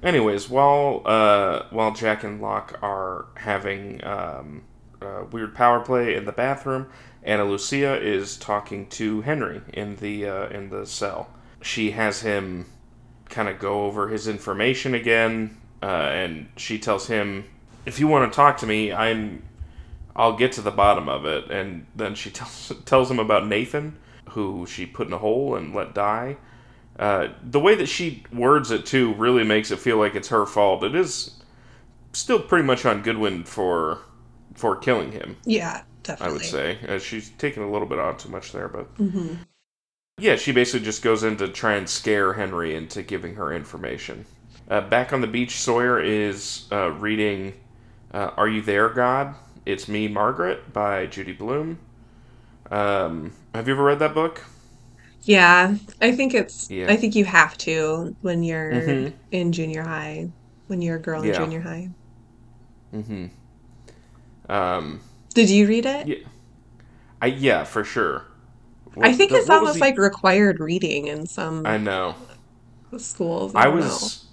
[0.05, 4.63] Anyways, while uh, while Jack and Locke are having um,
[5.31, 6.87] weird power play in the bathroom,
[7.23, 11.31] Ana Lucia is talking to Henry in the uh, in the cell.
[11.63, 12.67] She has him
[13.29, 17.45] kind of go over his information again, uh, and she tells him,
[17.87, 19.43] "If you want to talk to me, I'm
[20.15, 23.99] I'll get to the bottom of it." And then she tells tells him about Nathan,
[24.31, 26.37] who she put in a hole and let die.
[26.99, 30.47] Uh, the way that she words it too really makes it feel like it's her
[30.47, 30.85] fault.
[30.85, 31.33] It is
[32.13, 34.01] still pretty much on Goodwin for
[34.55, 35.37] for killing him.
[35.45, 36.27] Yeah, definitely.
[36.27, 39.45] I would say uh, she's taking a little bit on too much there, but hmm
[40.19, 44.25] yeah, she basically just goes in to try and scare Henry into giving her information.
[44.69, 47.55] Uh, back on the beach, Sawyer is uh, reading
[48.13, 49.35] uh, "Are You There, God?"
[49.67, 51.79] It's Me, Margaret by Judy Blume.
[52.71, 54.45] Um, have you ever read that book?
[55.25, 56.87] Yeah, I think it's, Yeah.
[56.91, 59.13] I think you have to when you're Mhm.
[59.31, 60.29] in junior high,
[60.67, 61.91] when you're a girl in junior high.
[62.95, 63.27] Mm-hmm.
[64.49, 65.01] Um,
[65.35, 66.07] Did you read it?
[66.07, 66.17] yeah,
[67.23, 68.25] I yeah for sure.
[69.01, 72.15] I think the- it's almost the- like required reading in some I know.
[72.99, 73.55] schools.
[73.55, 73.85] I I don't know.
[73.87, 74.27] was.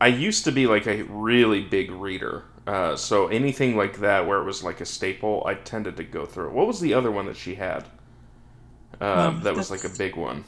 [0.00, 2.44] I used to be like a really big reader.
[2.66, 6.26] Uh, so anything like that where it was like a staple, I tended to go
[6.26, 6.48] through.
[6.48, 6.52] it.
[6.52, 7.84] What was the other one that she had?
[9.00, 10.44] Um, Oh, that was like a big one.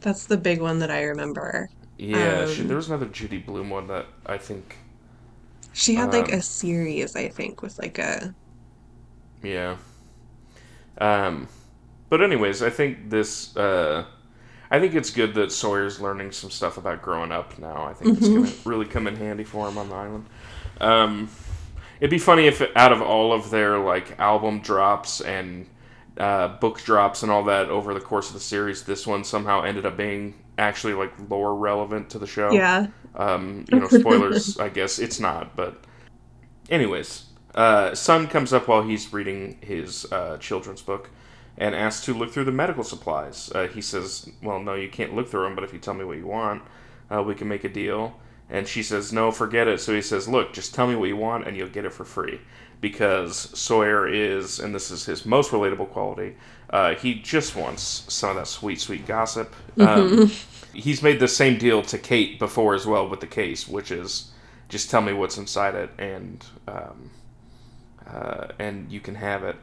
[0.00, 1.70] That's the big one that I remember.
[1.98, 4.76] Yeah, she, Um, there was another Judy Blume one that I think.
[5.72, 8.34] She had like Um, a series, I think, with like a
[9.42, 9.76] Yeah.
[10.98, 11.48] Um,
[12.10, 13.56] but anyways, I think this.
[13.56, 14.06] Uh,
[14.70, 17.84] I think it's good that Sawyer's learning some stuff about growing up now.
[17.84, 20.26] I think it's gonna really come in handy for him on the island.
[20.80, 21.30] Um,
[22.00, 25.68] it'd be funny if out of all of their like album drops and
[26.18, 29.62] uh, book drops and all that over the course of the series, this one somehow
[29.62, 32.50] ended up being actually like lore relevant to the show.
[32.50, 32.88] yeah.
[33.14, 34.58] Um, you know, spoilers.
[34.60, 35.82] I guess it's not, but
[36.70, 41.10] anyways, uh, Sun comes up while he's reading his uh, children's book
[41.56, 43.50] and asks to look through the medical supplies.
[43.54, 46.04] Uh, he says, "Well, no, you can't look through them, but if you tell me
[46.04, 46.62] what you want,
[47.12, 50.28] uh, we can make a deal." And she says, "No, forget it." So he says,
[50.28, 52.40] "Look, just tell me what you want, and you'll get it for free."
[52.80, 56.36] Because Sawyer is, and this is his most relatable quality,
[56.70, 59.52] uh, he just wants some of that sweet, sweet gossip.
[59.78, 60.30] Um,
[60.72, 64.30] he's made the same deal to Kate before as well with the case, which is
[64.68, 67.10] just tell me what's inside it and um,
[68.06, 69.56] uh, and you can have it.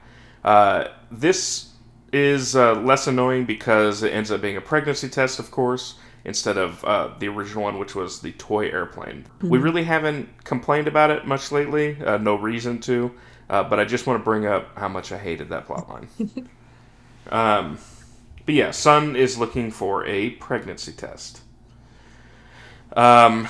[0.44, 1.72] Uh, this
[2.12, 6.58] is uh, less annoying because it ends up being a pregnancy test, of course, instead
[6.58, 9.26] of uh, the original one, which was the toy airplane.
[9.42, 12.02] We really haven't complained about it much lately.
[12.04, 13.12] Uh, no reason to,
[13.50, 16.08] uh, but I just want to bring up how much I hated that plotline.
[17.32, 17.78] um,
[18.46, 21.42] but yeah, Sun is looking for a pregnancy test.
[22.96, 23.48] Um,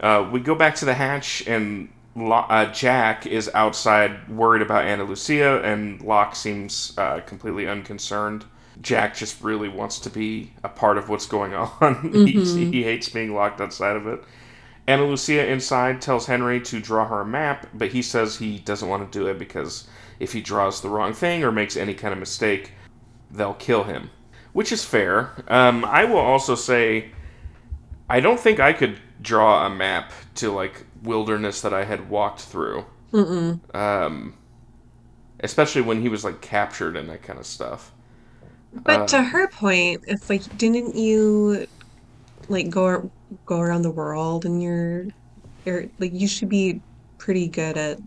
[0.00, 4.84] uh, we go back to the hatch, and Lo- uh, Jack is outside worried about
[4.84, 8.44] Ana Lucia, and Locke seems uh, completely unconcerned.
[8.80, 12.12] Jack just really wants to be a part of what's going on.
[12.12, 14.22] he, he hates being locked outside of it.
[14.88, 18.88] Ana Lucia inside tells Henry to draw her a map, but he says he doesn't
[18.88, 19.88] want to do it because
[20.20, 22.72] if he draws the wrong thing or makes any kind of mistake,
[23.30, 24.10] they'll kill him.
[24.52, 25.32] Which is fair.
[25.48, 27.10] Um, I will also say,
[28.08, 32.40] I don't think I could draw a map to like wilderness that I had walked
[32.40, 32.84] through.
[33.74, 34.34] Um,
[35.40, 37.92] especially when he was like captured and that kind of stuff.
[38.84, 41.66] But Uh, to her point, it's like, didn't you
[42.48, 43.10] like go
[43.44, 45.06] go around the world and you're,
[45.64, 46.80] you're like you should be
[47.18, 47.98] pretty good at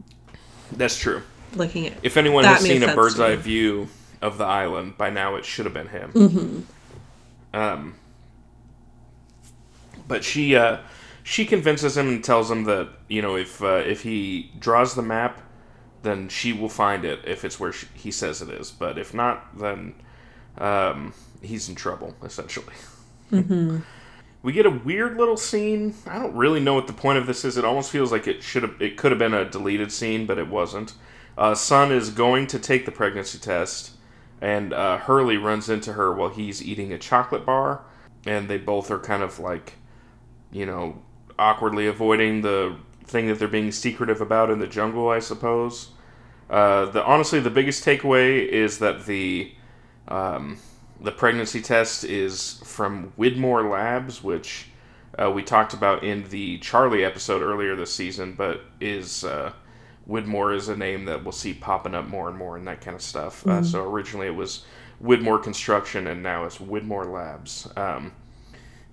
[0.71, 1.21] That's true.
[1.55, 1.93] looking at.
[2.03, 3.89] If anyone has seen a bird's eye view
[4.21, 6.11] of the island, by now it should have been him.
[6.13, 7.57] Mhm.
[7.59, 7.95] Um,
[10.07, 10.77] but she uh,
[11.23, 15.01] she convinces him and tells him that you know if uh, if he draws the
[15.01, 15.41] map,
[16.03, 18.71] then she will find it if it's where she, he says it is.
[18.71, 19.95] But if not, then
[20.59, 22.75] um, he's in trouble essentially.
[23.31, 23.83] Mhm.
[24.41, 25.95] We get a weird little scene.
[26.07, 27.57] I don't really know what the point of this is.
[27.57, 30.37] It almost feels like it should have, it could have been a deleted scene, but
[30.37, 30.93] it wasn't.
[31.37, 33.91] Uh, Sun is going to take the pregnancy test,
[34.39, 37.81] and uh, Hurley runs into her while he's eating a chocolate bar,
[38.25, 39.73] and they both are kind of like,
[40.53, 41.01] you know,
[41.37, 45.89] awkwardly avoiding the thing that they're being secretive about in the jungle, I suppose.
[46.49, 49.51] Uh, the honestly, the biggest takeaway is that the
[50.09, 50.57] um,
[51.01, 54.67] the pregnancy test is from Widmore Labs, which
[55.17, 59.53] uh, we talked about in the Charlie episode earlier this season, but is uh,
[60.09, 62.95] Widmore is a name that we'll see popping up more and more and that kind
[62.95, 63.45] of stuff.
[63.47, 64.65] Uh, so originally it was
[65.03, 67.67] Widmore Construction, and now it's Widmore Labs.
[67.77, 68.11] Um,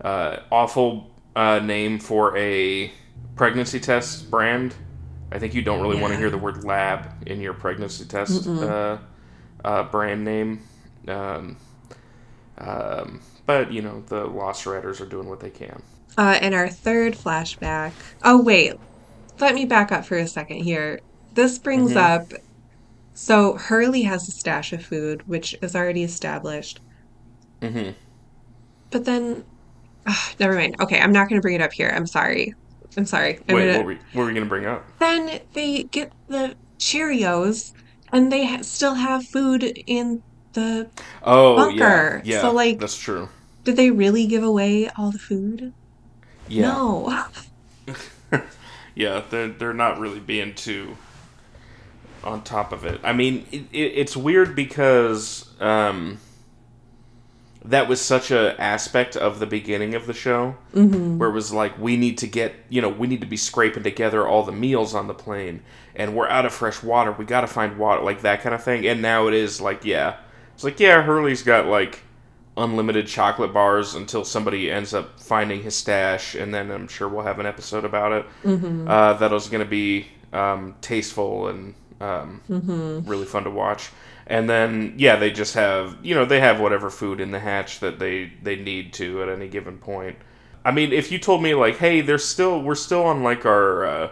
[0.00, 2.92] uh, awful uh, name for a
[3.35, 4.74] pregnancy test brand.
[5.33, 8.46] I think you don't really want to hear the word lab in your pregnancy test
[8.46, 8.98] uh,
[9.64, 10.62] uh, brand name.
[11.09, 11.57] Um,
[12.59, 15.83] um, but you know the Lost Writers are doing what they can.
[16.19, 17.92] Uh, and our third flashback.
[18.25, 18.75] Oh, wait.
[19.38, 21.01] Let me back up for a second here.
[21.35, 21.97] This brings Mhm.
[21.97, 22.33] up.
[23.12, 26.81] So Hurley has a stash of food, which is already established.
[27.61, 27.90] Mm-hmm.
[28.90, 29.45] But then,
[30.07, 30.77] ah, never mind.
[30.81, 31.92] Okay, I'm not going to bring it up here.
[31.95, 32.55] I'm sorry.
[32.97, 33.38] I'm sorry.
[33.49, 34.87] I'm Wait, gonna- what were, we, what were we gonna bring up?
[34.99, 37.75] Then they get the Cheerios,
[38.12, 40.23] and they ha still have food in
[40.57, 40.88] the.
[41.23, 42.21] Oh Bunker.
[42.25, 43.29] yeah, yeah, So, like- that's true.
[43.64, 45.73] Did they really give away all the food?
[46.49, 47.25] Yeah, No.
[48.95, 50.97] yeah, they're they're not really being too
[52.25, 53.01] on top of it.
[53.05, 56.19] I mean, it, it, it's weird because um,
[57.64, 61.19] that was such a aspect of the beginning of the show, Mm-hmm.
[61.19, 63.83] where it was like we need to get you know we need to be scraping
[63.83, 65.62] together all the meals on the plane,
[65.95, 67.11] and we're out of fresh water.
[67.12, 68.87] We got to find water, like that kind of thing.
[68.87, 70.16] And now it is like yeah,
[70.57, 72.01] it's like yeah, Hurley's got like
[72.57, 77.25] unlimited chocolate bars until somebody ends up finding his stash, and then I'm sure we'll
[77.25, 78.27] have an episode about it.
[78.42, 78.88] Mm-hmm.
[78.88, 83.09] Uh, that was going to be um, tasteful and um, Mm-hmm.
[83.09, 83.90] really fun to watch.
[84.27, 87.81] And then yeah, they just have you know they have whatever food in the hatch
[87.81, 90.16] that they they need to at any given point.
[90.64, 93.85] I mean, if you told me like, hey, there's still we're still on like our
[93.85, 94.11] uh,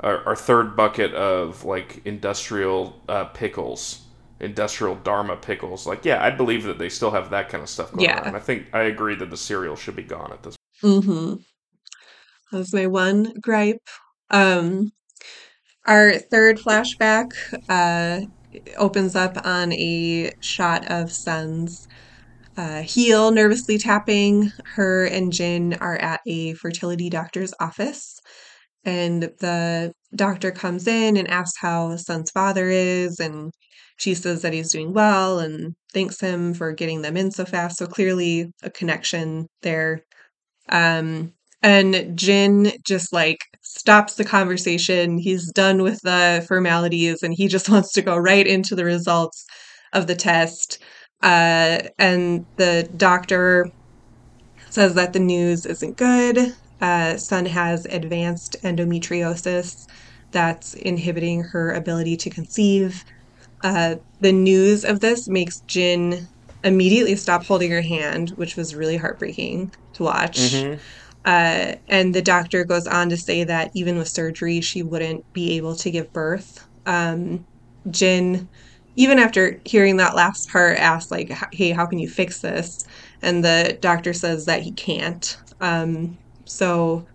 [0.00, 4.02] our, our third bucket of like industrial uh, pickles,
[4.44, 7.92] industrial Dharma pickles, like yeah, I believe that they still have that kind of stuff
[7.92, 8.22] going Yeah.
[8.26, 8.34] on.
[8.36, 10.56] I think I agree that the cereal should be gone at this.
[10.82, 11.34] Mm-hmm.
[12.52, 13.88] That was my one gripe.
[14.30, 14.92] Um,
[15.86, 17.30] our third flashback
[17.68, 18.26] uh,
[18.76, 21.88] opens up on a shot of Sun's
[22.56, 24.52] uh, heel nervously tapping.
[24.64, 28.20] Her and Jin are at a fertility doctor's office,
[28.84, 33.50] and the doctor comes in and asks how Sun's father is, and
[33.96, 37.78] she says that he's doing well and thanks him for getting them in so fast.
[37.78, 40.02] So clearly, a connection there.
[40.68, 45.18] Um, and Jin just like stops the conversation.
[45.18, 49.44] He's done with the formalities and he just wants to go right into the results
[49.92, 50.82] of the test.
[51.22, 53.70] Uh, and the doctor
[54.70, 56.54] says that the news isn't good.
[56.80, 59.86] Uh, Sun has advanced endometriosis
[60.32, 63.04] that's inhibiting her ability to conceive.
[63.64, 66.28] Uh, the news of this makes Jin
[66.64, 70.38] immediately stop holding her hand, which was really heartbreaking to watch.
[70.38, 70.80] Mhm.
[71.24, 75.56] Uh, and the doctor goes on to say that even with surgery, she wouldn't be
[75.56, 76.58] able to give birth.
[76.86, 77.46] Um,
[77.90, 78.50] Jin,
[78.96, 82.78] even after hearing that last part, asks like, "Hey, how can you fix this?"
[83.22, 85.36] And the doctor says that he can't.
[85.60, 87.06] Um, so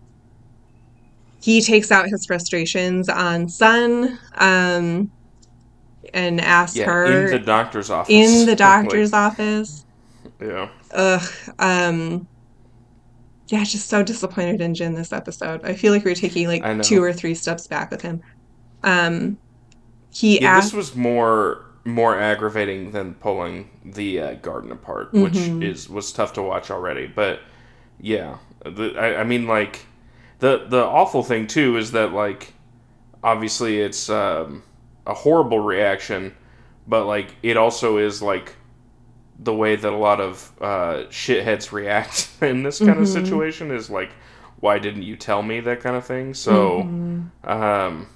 [1.41, 5.11] he takes out his frustrations on Sun um,
[6.13, 8.45] and asks Yeah, her in the doctor's office.
[8.45, 9.85] in the Like, doctor's office.
[10.41, 10.69] yeah.
[10.91, 11.23] Ugh.
[11.59, 12.27] Um
[13.49, 15.61] yeah, just so disappointed in Jin this episode.
[15.63, 18.21] I feel like we are taking like two or three steps back with him.
[18.83, 19.39] Um
[20.11, 25.53] he Yeah, asked this was more more aggravating than pulling the uh, garden apart, which
[25.53, 25.59] Mhm.
[25.59, 27.07] is was tough to watch already.
[27.07, 27.41] But
[27.99, 29.85] yeah, the, I, I mean, like
[30.39, 32.53] the the awful thing too is that like
[33.23, 34.63] obviously it's um,
[35.09, 36.35] a horrible reaction,
[36.87, 38.55] but like it also is like
[39.39, 43.09] the way that a lot of uh, shitheads react in this kind of Mhm.
[43.09, 44.11] situation is like,
[44.59, 46.33] why didn't you tell me that kind of thing?
[46.33, 46.89] So.
[46.89, 47.31] Mhm.
[47.43, 48.09] Um,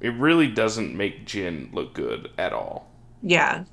[0.00, 2.90] it really doesn't make Jin look good at all.
[3.22, 3.64] yeah.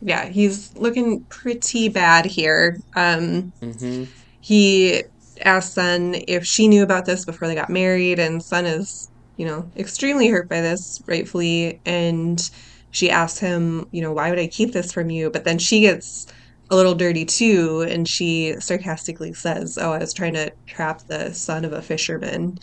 [0.00, 2.78] Yeah, he's looking pretty bad here.
[2.96, 4.04] Um Mm-hmm.
[4.40, 5.04] he
[5.44, 9.46] asked Sun if she knew about this before they got married, and Sun is, you
[9.46, 11.80] know, extremely hurt by this, rightfully.
[11.84, 12.40] And
[12.90, 15.30] she asks him, you know, why would I keep this from you?
[15.30, 16.26] But then she gets
[16.70, 21.32] a little dirty too, and she sarcastically says, Oh, I was trying to trap the
[21.34, 22.58] son of a fisherman.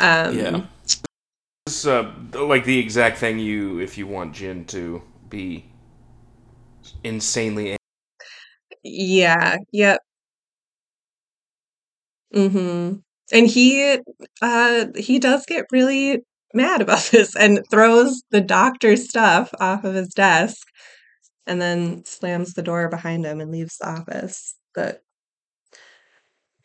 [0.00, 0.66] Um, Yeah.
[1.66, 5.66] It's uh, like the exact thing you if you want Jin to be
[7.04, 7.76] insanely.
[8.82, 10.00] Yeah, yep.
[12.34, 13.00] Mm-hmm.
[13.32, 13.98] And he
[14.42, 16.20] uh he does get really
[16.54, 20.66] mad about this and throws the doctor's stuff off of his desk
[21.46, 24.56] and then slams the door behind him and leaves the office.
[24.74, 25.02] But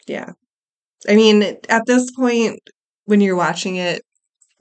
[0.07, 0.31] yeah.
[1.09, 2.59] I mean, at this point
[3.05, 4.03] when you're watching it,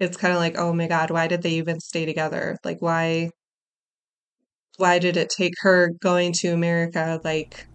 [0.01, 2.59] it's kind of like, "Oh my God, why did they even stay together?
[2.65, 3.31] Like why
[4.77, 7.67] why did it take her going to America like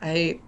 [0.00, 0.40] I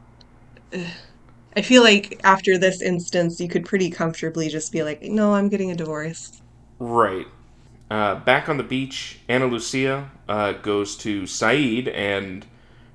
[1.60, 5.50] I feel like after this instance, you could pretty comfortably just be like, no, I'm
[5.50, 6.40] getting a divorce.
[6.78, 7.26] Right.
[7.90, 12.46] Uh, back on the beach, Ana Lucia uh, goes to Sayid and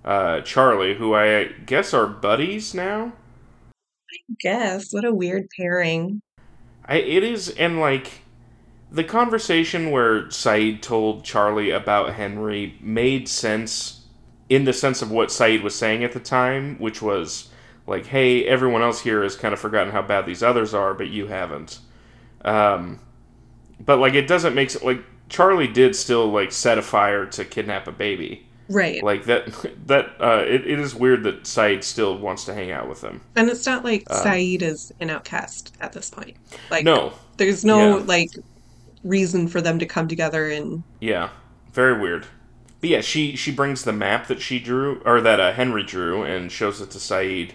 [0.04, 3.14] uh, Charlie, who I guess are buddies now.
[4.10, 4.92] I guess.
[4.92, 6.24] What a weird pairing.
[6.86, 8.22] I, it is, and like
[8.92, 14.08] the conversation where Sayid told Charlie about Henry made sense
[14.50, 17.50] in the sense of what Sayid was saying at the time, which was
[17.88, 21.08] like, "Hey, everyone else here has kind of forgotten how bad these others are, but
[21.10, 21.80] you haven't."
[22.44, 23.00] Um,
[23.80, 27.88] but like, it doesn't make like Charlie did still like set a fire to kidnap
[27.88, 29.04] a baby, Right.
[29.04, 29.48] Like that
[29.88, 33.22] that uh, it, it is weird that Sayid still wants to hang out with him.
[33.36, 36.38] And it's not like Sayid is an outcast at this point.
[36.70, 38.04] Like No, there's no Yeah.
[38.06, 38.32] like
[39.04, 41.30] reason for them to come together and Yeah,
[41.72, 42.28] very weird.
[42.82, 46.24] But yeah, she she brings the map that she drew or that uh, Henry drew
[46.24, 47.52] and shows it to Sayid,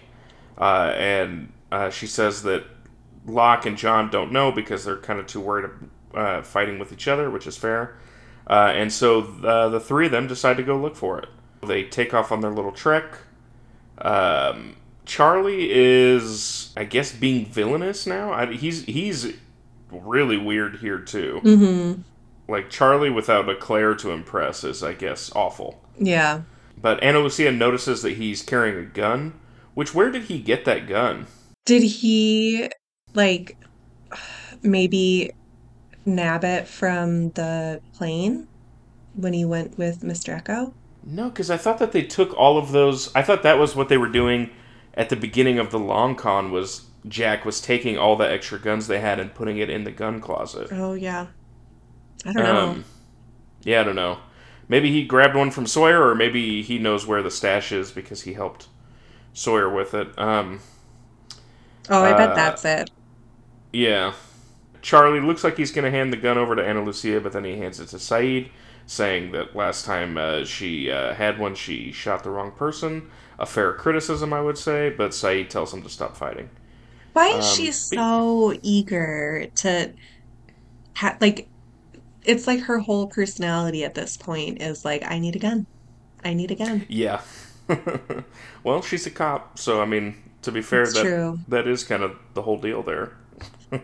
[0.61, 2.64] uh, and uh, she says that
[3.26, 5.70] Locke and John don't know because they're kind of too worried
[6.14, 7.96] uh, fighting with each other, which is fair.
[8.48, 11.28] Uh, and so the, the three of them decide to go look for it.
[11.66, 13.04] They take off on their little trek.
[13.98, 18.32] Um, Charlie is, I guess, being villainous now.
[18.32, 19.34] I, he's he's
[19.90, 21.40] really weird here too.
[21.44, 22.02] Mhm.
[22.48, 25.82] Like Charlie without a Claire to impress is, I guess, awful.
[25.98, 26.42] yeah.
[26.80, 29.34] But Ana Lucia notices that he's carrying a gun.
[29.81, 31.26] Which where did he get that gun?
[31.64, 32.68] Did he
[33.14, 33.57] like
[34.62, 35.31] maybe
[36.05, 38.47] nab it from the plane
[39.14, 40.39] when he went with Mr.
[40.39, 40.74] Eko?
[41.03, 43.11] No, because I thought that they took all of those.
[43.16, 44.51] I thought that was what they were doing
[44.93, 46.53] at the beginning of the long con.
[46.53, 49.91] Was Jack was taking all the extra guns they had and putting it in the
[49.91, 50.68] gun closet.
[50.70, 51.28] Oh yeah.
[52.26, 52.68] I don't know.
[52.68, 52.85] Um,
[53.62, 54.18] yeah, I don't know.
[54.68, 58.20] Maybe he grabbed one from Sawyer, or maybe he knows where the stash is because
[58.24, 58.68] he helped
[59.33, 60.18] Sawyer with it.
[60.18, 60.61] Um,
[61.89, 62.91] oh, I uh, bet that's it.
[63.72, 64.14] Yeah.
[64.83, 67.45] Charlie looks like he's going to hand the gun over to Ana Lucia, but then
[67.45, 68.49] he hands it to Sayid,
[68.87, 73.11] saying that last time uh, she uh, had one, she shot the wrong person.
[73.39, 76.51] A fair criticism, I would say, but Sayid tells him to stop fighting.
[77.12, 79.93] Why is um, she but- so eager to
[80.95, 81.49] ha like
[82.24, 85.66] it's like her whole personality at this point is like I need a gun.
[86.24, 86.85] I need a gun.
[86.89, 87.22] Yeah.
[88.64, 91.38] well, she's a cop, so I mean, to be fair, It's that true.
[91.48, 93.16] that is kind of the whole deal there.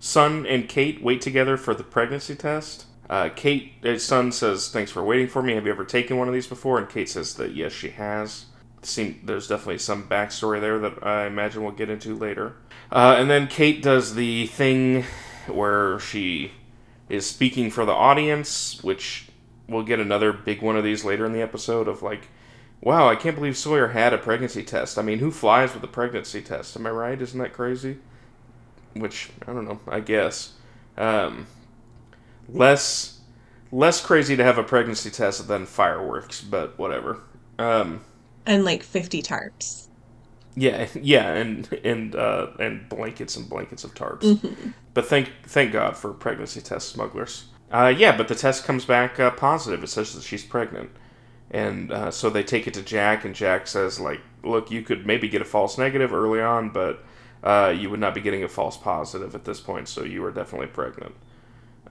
[0.00, 2.86] Sun and Kate wait together for the pregnancy test.
[3.08, 5.54] Uh, Kate, uh, Sun says, "Thanks for waiting for me.
[5.54, 8.46] Have you ever taken one of these before?" And Kate says that yes, she has.
[8.82, 12.56] Seem there's definitely some backstory there that I imagine we'll get into later.
[12.92, 15.04] Uh, and then Kate does the thing
[15.46, 16.52] where she
[17.08, 19.28] is speaking for the audience, which
[19.68, 22.28] we'll get another big one of these later in the episode of like,
[22.84, 24.98] wow, I can't believe Sawyer had a pregnancy test.
[24.98, 26.76] I mean, who flies with a pregnancy test?
[26.76, 27.20] Am I right?
[27.20, 27.98] Isn't that crazy?
[28.94, 29.80] Which I don't know.
[29.88, 30.54] I guess
[30.96, 31.48] um,
[32.48, 33.20] less
[33.72, 37.22] less crazy to have a pregnancy test than fireworks, but whatever.
[37.58, 38.02] Um,
[38.46, 39.88] And like 50 tarps.
[40.56, 44.36] yeah, yeah, and and uh, and blankets and blankets of tarps.
[44.38, 44.74] Mhm.
[44.94, 47.46] But thank thank God for pregnancy test smugglers.
[47.70, 49.82] Uh, yeah, but the test comes back uh, positive.
[49.84, 50.90] It says that she's pregnant,
[51.50, 55.06] and uh, so they take it to Jack, and Jack says like, "Look, you could
[55.06, 57.04] maybe get a false negative early on, but
[57.42, 59.88] uh, you would not be getting a false positive at this point.
[59.88, 61.14] So you are definitely pregnant."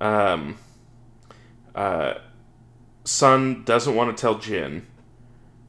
[0.01, 0.57] Um,
[1.75, 2.15] uh,
[3.05, 4.85] Sun doesn't want to tell Jin,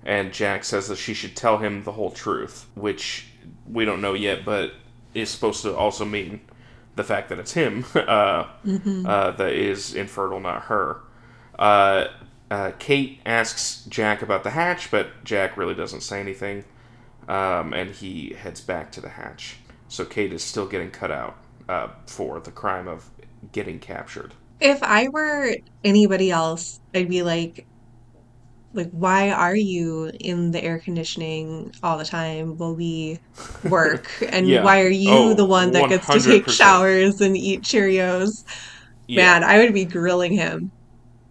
[0.04, 3.26] and Jack says that she should tell him the whole truth, which
[3.70, 4.72] we don't know yet, but
[5.14, 6.40] is supposed to also mean
[6.96, 9.06] the fact that it's him uh, Mhm.
[9.06, 11.00] uh, that is infertile, not her.
[12.54, 16.64] Uh, Kate asks Jack about the hatch, but Jack really doesn't say anything,
[17.26, 19.56] um, and he heads back to the hatch.
[19.88, 21.36] So Kate is still getting cut out
[21.68, 23.10] uh, for the crime of
[23.50, 24.34] getting captured.
[24.60, 27.66] If I were anybody else, I'd be like,
[28.72, 33.18] like, why are you in the air conditioning all the time while we
[33.64, 34.10] work?
[34.32, 34.62] And Yeah.
[34.62, 38.30] why are you Oh, the one that gets to take showers and eat Cheerios?
[39.14, 40.72] Man, I would be grilling him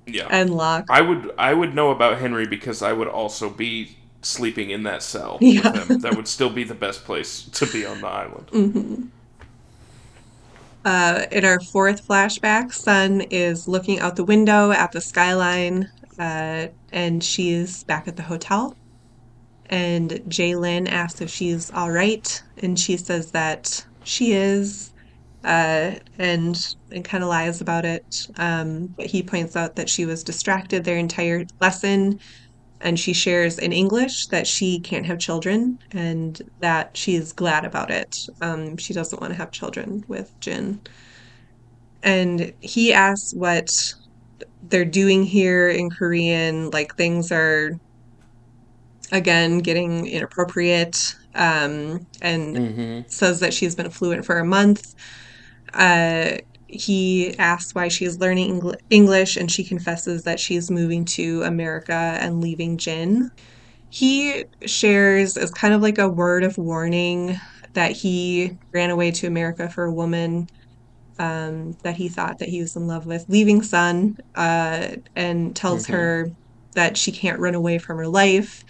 [0.06, 0.28] yeah.
[0.30, 0.86] and Locke.
[0.90, 5.04] I would I would know about Henry because I would also be sleeping in that
[5.04, 5.62] cell Yeah.
[5.74, 6.00] with him.
[6.02, 8.50] That would still be the best place to be on the island.
[8.52, 9.06] hmm
[10.86, 15.90] Uh, in our fourth flashback, Sun is looking out the window at the skyline,
[16.20, 18.76] uh, and she's back at the hotel.
[19.70, 24.93] And Jae Lee asks if she's all right, and she says that she is,
[25.44, 26.58] uh, and
[26.92, 28.06] and kind of lies about it.
[28.38, 32.20] Um, but he points out that she was distracted their entire lesson,
[32.82, 37.92] and she shares in English that she can't have children and that she's glad about
[37.92, 38.16] it.
[38.42, 40.82] Um, she doesn't want to have children with Jin.
[42.04, 43.68] And he asks what
[44.62, 46.70] they're doing here in Korean.
[46.72, 47.72] Like things are,
[49.12, 50.98] again, getting inappropriate.
[51.36, 53.02] Um, and Mm-hmm.
[53.08, 54.82] says that she's been fluent for a month.
[55.74, 61.44] Uh, he asks why she's learning Engl- English, and she confesses that she's moving to
[61.44, 63.30] America and leaving Jin.
[63.90, 67.38] He shares as kind of like a word of warning
[67.76, 70.48] that he ran away to America for a woman
[71.20, 75.86] um, that he thought that he was in love with, leaving Sun, uh, and tells
[75.88, 75.92] Mhm.
[75.94, 76.30] her
[76.76, 78.64] that she can't run away from her life.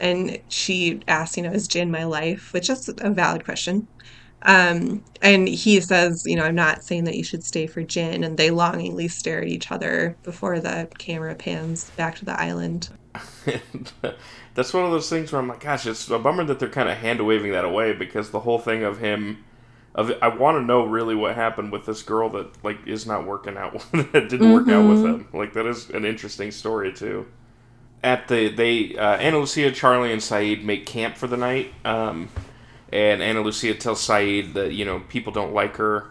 [0.00, 2.48] And she asks, you know, is Jin my life?
[2.52, 3.88] Which is a valid question.
[4.44, 8.22] Um, and he says, you know, I'm not saying that you should stay for Jin.
[8.24, 12.90] And they longingly stare at each other before the camera pans back to the island.
[14.54, 16.88] That's one of those things where I'm like, gosh, it's a bummer that they're kind
[16.88, 19.44] of hand waving that away because the whole thing of him,
[19.94, 23.26] of I want to know really what happened with this girl that like is not
[23.26, 24.52] working out, that didn't mm-hmm.
[24.52, 25.06] work out with mm-hmm.
[25.06, 25.28] him.
[25.32, 27.26] Like that is an interesting story too.
[28.02, 31.72] At the they uh, Ana Lucia, Charlie, and Sayid make camp for the night.
[31.84, 32.28] Um,
[32.92, 36.10] and Ana Lucia tells Sayid that you know people don't like her,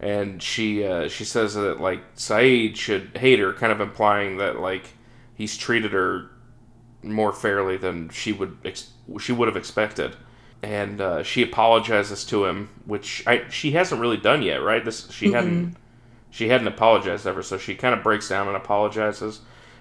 [0.00, 4.60] and she uh, she says that like Sayid should hate her, kind of implying that
[4.60, 4.86] like
[5.34, 6.30] he's treated her
[7.02, 10.16] more fairly than she would ex- she would have expected,
[10.62, 14.84] and uh, she apologizes to him, which I, she hasn't really done yet, right?
[14.84, 15.34] This she mm-hmm.
[15.34, 15.76] hadn't
[16.30, 19.40] she hadn't apologized ever, so she kind of breaks down and apologizes.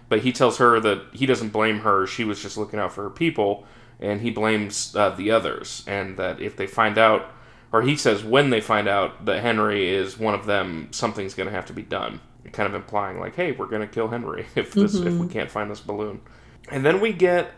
[0.09, 3.03] But he tells her that he doesn't blame her; she was just looking out for
[3.03, 3.65] her people,
[4.01, 7.31] and he blames uh, the others, and that if they find out,
[7.71, 11.47] or he says when they find out that Henry is one of them, something's going
[11.47, 12.19] to have to be done.
[12.51, 15.07] Kind of implying like, hey, we're going to kill Henry if this mm-hmm.
[15.07, 15.29] if we mm-hmm.
[15.29, 16.21] can't find this balloon.
[16.69, 17.51] And then we get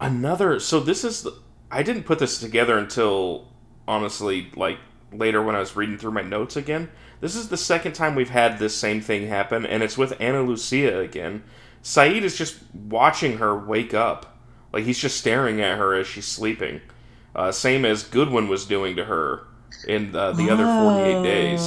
[0.00, 0.58] another.
[0.58, 1.28] So this is.
[1.70, 3.48] I didn't put this together until
[3.86, 4.78] honestly, like
[5.12, 6.90] later when I was reading through my notes again.
[7.20, 10.42] This is the second time we've had this same thing happen, and it's with Ana
[10.42, 11.44] Lucia again.
[11.82, 14.31] Sayid is just watching her wake up.
[14.72, 16.80] Like he's just staring at her as she's sleeping.
[17.34, 19.46] Uh, same as Goodwin was doing to her
[19.86, 20.54] in uh, the oh.
[20.54, 21.62] other 48 days.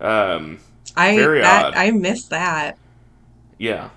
[0.00, 0.58] Um,
[0.96, 1.74] I, very that, odd.
[1.74, 2.78] I missed that.
[3.58, 3.90] Yeah.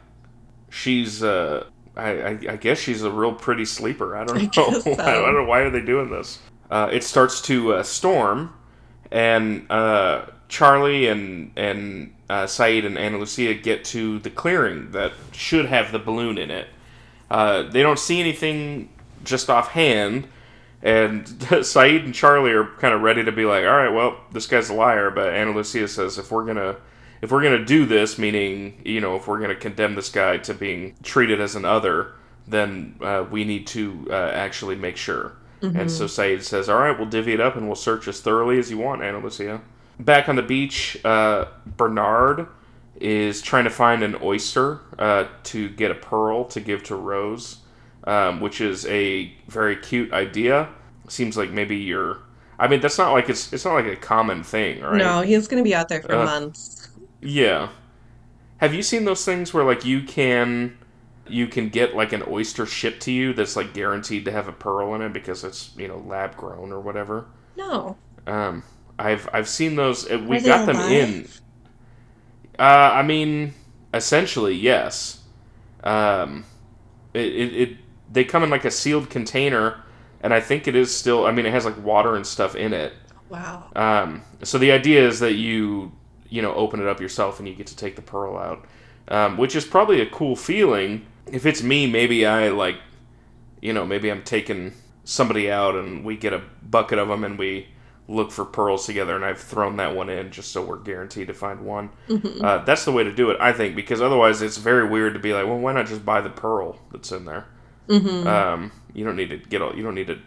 [0.69, 4.15] She's uh, I, I, I, guess she's a real pretty sleeper.
[4.15, 4.65] I don't know.
[4.67, 4.91] I, so.
[4.93, 6.39] I don't know why are they doing this.
[6.69, 8.53] Uh, it starts to uh, storm,
[9.11, 15.13] and uh, Charlie and and uh, Sayid and Ana Lucia get to the clearing that
[15.31, 16.67] should have the balloon in it.
[17.29, 18.89] Uh, they don't see anything
[19.23, 20.27] just offhand,
[20.81, 24.47] and Sayid and Charlie are kind of ready to be like, "All right, well, this
[24.47, 26.77] guy's a liar." But Ana Lucia says, "If we're gonna
[27.21, 30.09] if we're going to do this, meaning, you know, if we're going to condemn this
[30.09, 32.13] guy to being treated as an other,
[32.47, 35.33] then uh, we need to uh, actually make sure.
[35.61, 35.79] Mm-hmm.
[35.79, 38.57] And so Sayid says, All right, we'll divvy it up and we'll search as thoroughly
[38.57, 39.61] as you want, Ana Lucia.
[39.99, 42.47] Back on the beach, uh, Bernard
[42.99, 47.57] is trying to find an oyster uh, to get a pearl to give to Rose,
[48.03, 50.69] um, which is a very cute idea.
[51.07, 52.19] Seems like maybe you're.
[52.59, 54.97] I mean, that's not like it's it's not like a common thing, right?
[54.97, 56.89] No, he's going to be out there for uh, months.
[57.21, 57.69] Yeah.
[58.57, 60.77] Have you seen those things where like you can
[61.27, 64.51] you can get like an oyster shipped to you that's like guaranteed to have a
[64.51, 67.27] pearl in it because it's you know lab grown or whatever?
[67.55, 67.97] No.
[68.27, 68.63] Um,
[68.97, 70.09] I've I've seen those.
[70.09, 71.27] Uh, we got them in.
[72.59, 73.53] Uh, I mean,
[73.93, 75.23] essentially yes.
[75.83, 76.45] Um,
[77.13, 77.77] it, it, it
[78.11, 79.83] they come in like a sealed container,
[80.21, 81.25] and I think it is still.
[81.25, 82.93] I mean, it has like water and stuff in it.
[83.29, 83.69] Wow.
[83.75, 85.91] Um, so the idea is that you
[86.29, 88.65] you know open it up yourself and you get to take the pearl out,
[89.07, 91.05] um, which is probably a cool feeling.
[91.31, 92.77] If it's me, maybe I like,
[93.61, 97.37] you know, maybe I'm taking somebody out and we get a bucket of them and
[97.37, 97.67] we
[98.09, 101.33] look for pearls together and I've thrown that one in just so we're guaranteed to
[101.33, 101.91] find one.
[102.07, 102.43] Mm-hmm.
[102.43, 105.19] Uh, that's the way to do it, I think, because otherwise it's very weird to
[105.19, 107.45] be like, well, why not just buy the pearl that's in there?
[107.87, 108.27] Mm-hmm.
[108.27, 110.19] Um, you don't need to get all, you don't need to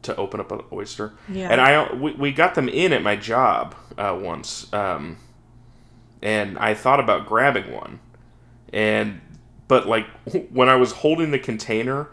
[0.00, 1.12] to open up an oyster.
[1.28, 1.48] Yeah.
[1.50, 4.72] And I we, we got them in at my job uh, once.
[4.72, 5.18] Um,
[6.22, 8.00] and I thought about grabbing one,
[8.72, 9.20] and
[9.66, 10.06] but like
[10.50, 12.08] when I was holding the container,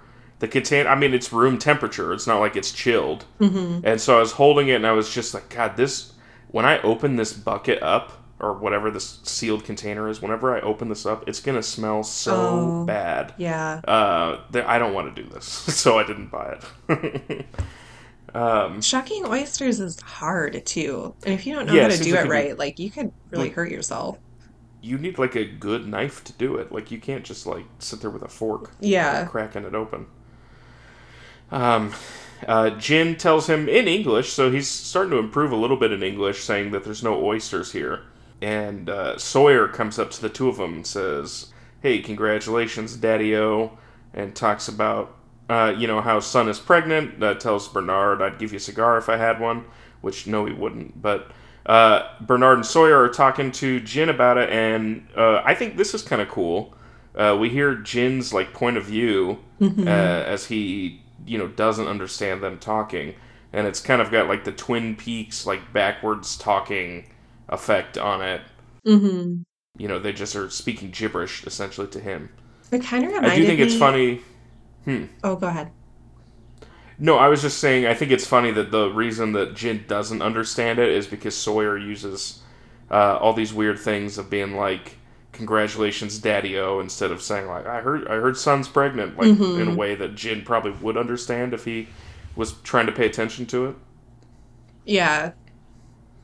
[0.46, 2.14] the container I mean it's room temperature.
[2.14, 3.86] It's not like it's chilled, mm-hmm.
[3.86, 6.14] and so I was holding it, and I was just like, God, this.
[6.50, 10.88] When I open this bucket up, or whatever this sealed container is, whenever I open
[10.88, 13.34] this up, it's gonna smell so oh, bad.
[13.38, 13.82] Yeah.
[13.86, 15.46] Uh, I don't want to do this,
[15.82, 17.46] so I didn't buy it.
[18.34, 22.16] Um, Shucking oysters is hard too, and if you don't know yeah, how to do
[22.16, 24.18] like it right, like you could really like, hurt yourself.
[24.82, 26.70] You need like a good knife to do it.
[26.70, 30.08] Like you can't just like sit there with a fork, yeah, cracking it open.
[31.52, 31.94] Um,
[32.48, 36.04] uh, Jin tells him in English, so he's starting to improve a little bit in
[36.04, 38.04] English, saying that there's no oysters here.
[38.42, 43.78] And uh, Sawyer comes up to the two of them and says, "Hey, congratulations, Daddy-O,"
[44.14, 45.16] and talks about
[45.50, 48.98] uh, you know, how Sun is pregnant, uh, tells Bernard, I'd give you a cigar
[48.98, 49.66] if I had one,
[50.02, 51.02] which no, he wouldn't.
[51.02, 51.32] But
[51.66, 55.94] uh, Bernard and Sawyer are talking to Jin about it, and uh, I think this
[55.94, 56.74] is kind of cool.
[57.16, 59.88] Uh, we hear Jin's like point of view mm-hmm.
[59.88, 63.16] Uh, as he, you know, doesn't understand them talking,
[63.54, 67.10] and it's kind of got like the Twin Peaks like backwards talking
[67.50, 68.42] effect on it.
[68.86, 69.42] Mm-hmm.
[69.78, 72.30] You know, they just are speaking gibberish essentially to him.
[72.72, 73.66] It kind of reminded I do think me...
[73.66, 74.22] it's funny.
[75.24, 75.72] Oh, go ahead.
[76.98, 77.86] No, I was just saying.
[77.86, 81.78] I think it's funny that the reason that Jin doesn't understand it is because Sawyer
[81.78, 82.42] uses
[82.90, 84.98] uh, all these weird things of being like,
[85.36, 89.56] "Congratulations, Daddy-O," instead of saying like, "I heard, I heard, Sun's pregnant," like Mm-hmm.
[89.56, 91.90] in a way that Jin probably would understand if he
[92.36, 93.76] was trying to pay attention to it.
[94.86, 95.34] Yeah.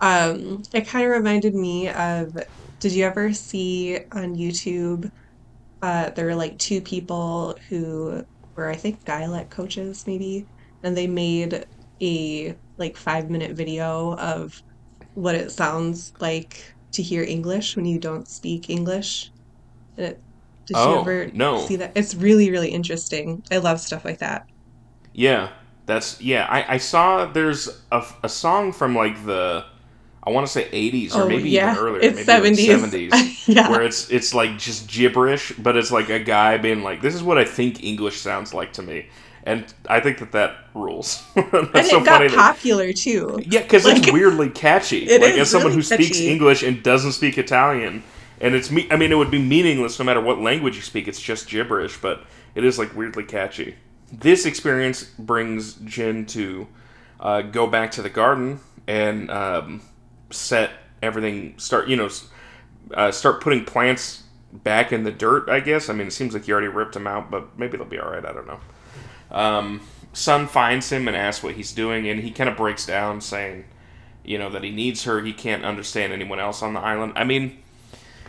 [0.02, 2.38] Um, it kind of reminded me of,
[2.80, 5.12] did you ever see on YouTube,
[5.82, 10.50] uh, there were like two people who were, I think, dialect coaches maybe,
[10.84, 11.66] and they made
[12.02, 14.54] a like five minute video of
[15.14, 19.32] what it sounds like to hear English when you don't speak English.
[19.98, 20.24] It,
[20.68, 21.58] did you Oh, ever no.
[21.58, 21.94] see that?
[21.96, 23.44] It's really, really interesting.
[23.52, 24.44] I love stuff like that.
[25.14, 25.50] Yeah,
[25.86, 26.48] that's yeah.
[26.50, 29.66] I, I saw there's a, a song from like the
[30.24, 31.74] I want to say 80s or Oh, maybe yeah.
[31.74, 32.58] even earlier, It's maybe 70s.
[32.58, 33.70] like 70s, Yeah.
[33.70, 37.24] where it's it's like just gibberish, but it's like a guy being like, "This is
[37.24, 39.08] what I think English sounds like to me,"
[39.44, 41.24] and I think that that rules.
[41.36, 42.06] that's And so it funny.
[42.06, 43.40] got that- popular too.
[43.46, 45.06] yeah, because it's weirdly catchy.
[45.10, 46.30] It like as someone really who speaks catchy.
[46.30, 48.04] English and doesn't speak Italian,
[48.40, 48.88] and it's me.
[48.92, 51.08] I mean, it would be meaningless no matter what language you speak.
[51.08, 52.24] It's just gibberish, but
[52.56, 53.76] it is like weirdly catchy.
[54.12, 56.68] This experience brings Jin to
[57.20, 59.82] uh, go back to the garden and um,
[60.32, 60.72] set
[61.02, 61.58] everything.
[61.58, 62.10] Start you know,
[62.94, 65.50] uh, start putting plants back in the dirt.
[65.50, 65.88] I guess.
[65.90, 68.12] I mean, it seems like you already ripped them out, but maybe they'll be all
[68.12, 68.26] right.
[68.26, 68.60] I don't know.
[69.32, 69.82] Um,
[70.14, 73.66] Sun finds him and asks what he's doing, and he kind of breaks down, saying,
[74.24, 75.22] you know, that he needs her.
[75.22, 77.14] He can't understand anyone else on the island.
[77.16, 77.58] I mean,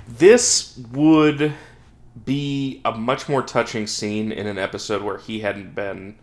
[0.06, 1.52] this would
[2.24, 6.16] be a much more touching scene in an episode where he hadn't been,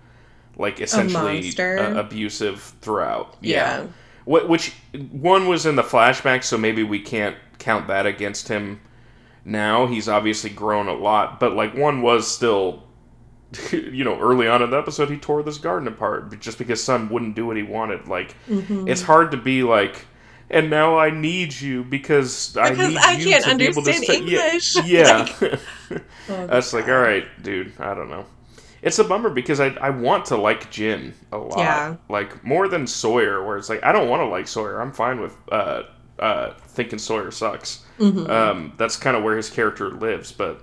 [0.57, 1.41] like, essentially
[1.79, 3.35] uh, abusive throughout.
[3.41, 3.87] Yeah.
[4.25, 4.73] Wh- Which
[5.11, 8.79] one was in the flashback, so maybe we can't count that against him
[9.43, 9.87] now.
[9.87, 12.83] He's obviously grown a lot, but like one was still,
[13.71, 17.09] you know, early on in the episode, he tore this garden apart just because Sun
[17.09, 18.07] wouldn't do what he wanted.
[18.07, 18.87] Like, Mm-hmm.
[18.87, 20.05] it's hard to be like,
[20.51, 23.91] and now I need you because, I need I you can't to be able to
[23.91, 24.23] understand stay.
[24.25, 24.75] Yeah, English.
[24.85, 25.97] Yeah.
[26.31, 27.73] Oh, That's like, all right, dude.
[27.79, 28.23] I don't know.
[28.83, 31.57] It's a bummer because I, I want to like Jin a lot.
[31.57, 31.95] Yeah.
[32.07, 34.79] Like more than Sawyer, where it's like I don't want to like Sawyer.
[34.79, 35.83] I'm fine with uh,
[36.19, 37.83] uh, thinking Sawyer sucks.
[37.97, 38.29] Mm-hmm.
[38.29, 40.31] Um, that's kind of where his character lives.
[40.31, 40.61] But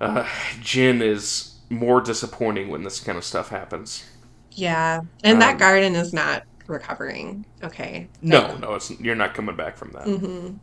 [0.00, 0.28] uh,
[0.60, 4.04] Jin is more disappointing when this kind of stuff happens.
[4.52, 5.00] Yeah.
[5.24, 7.46] And that Um, garden is not recovering.
[7.62, 8.08] Okay.
[8.22, 10.08] No, no, it's you're not coming back from that.
[10.08, 10.56] Mm-hmm.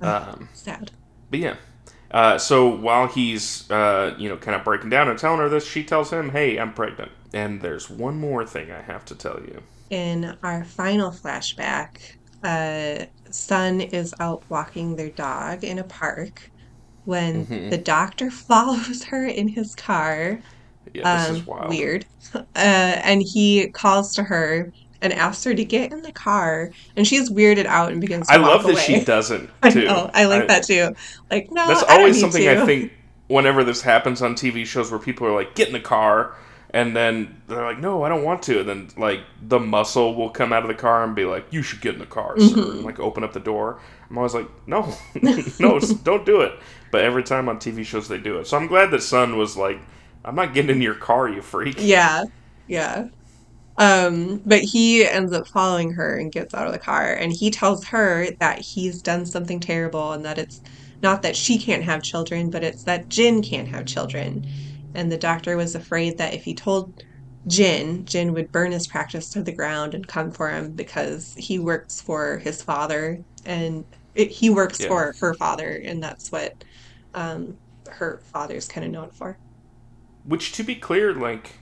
[0.00, 0.90] Um, Sad.
[1.30, 1.56] But yeah.
[2.10, 5.66] Uh, so while he's, uh, you know, kind of breaking down and telling her this,
[5.66, 9.40] she tells him, "Hey, I'm pregnant." And there's one more thing I have to tell
[9.40, 9.62] you.
[9.90, 11.98] In our final flashback,
[12.42, 16.52] uh, Sun is out walking their dog in a park
[17.06, 17.70] when Mhm.
[17.70, 20.38] the doctor follows her in his car.
[20.94, 21.68] Yeah, this Um, is wild.
[21.70, 22.04] weird.
[22.34, 27.06] Uh, and he calls to her and asks her to get in the car, and
[27.06, 28.82] she's weirded out and begins to I walk love that away.
[28.82, 29.84] she doesn't I too.
[29.84, 30.10] know.
[30.12, 30.94] I like that too.
[31.30, 32.62] Like, no, That's I always something to.
[32.62, 32.92] I think.
[33.28, 36.32] Whenever this happens on TV shows, where people are like, "Get in the car,"
[36.70, 40.30] and then they're like, "No, I don't want to," and then like the muscle will
[40.30, 42.54] come out of the car and be like, "You should get in the car, sir,"
[42.56, 42.70] Mhm.
[42.72, 43.78] and like open up the door.
[44.10, 46.52] I'm always like, "No, no, don't do it."
[46.90, 49.56] But every time on TV shows they do it, so I'm glad that Sun was
[49.56, 49.80] like,
[50.24, 52.24] "I'm not getting in your car, you freak." Yeah,
[52.66, 53.08] yeah.
[53.78, 57.50] Um, but he ends up following her and gets out of the car, and he
[57.50, 60.62] tells her that he's done something terrible and that it's
[61.02, 64.46] not that she can't have children, but it's that Jin can't have children.
[64.94, 67.04] And the doctor was afraid that if he told
[67.46, 71.58] Jin, Jin would burn his practice to the ground and come for him because he
[71.58, 73.84] works for his father and
[74.14, 74.88] it, he works Yeah.
[74.88, 76.64] for her father, and that's what
[77.16, 77.56] um,
[77.88, 79.36] her father's kind of known for.
[80.24, 81.54] Which, to be clear, like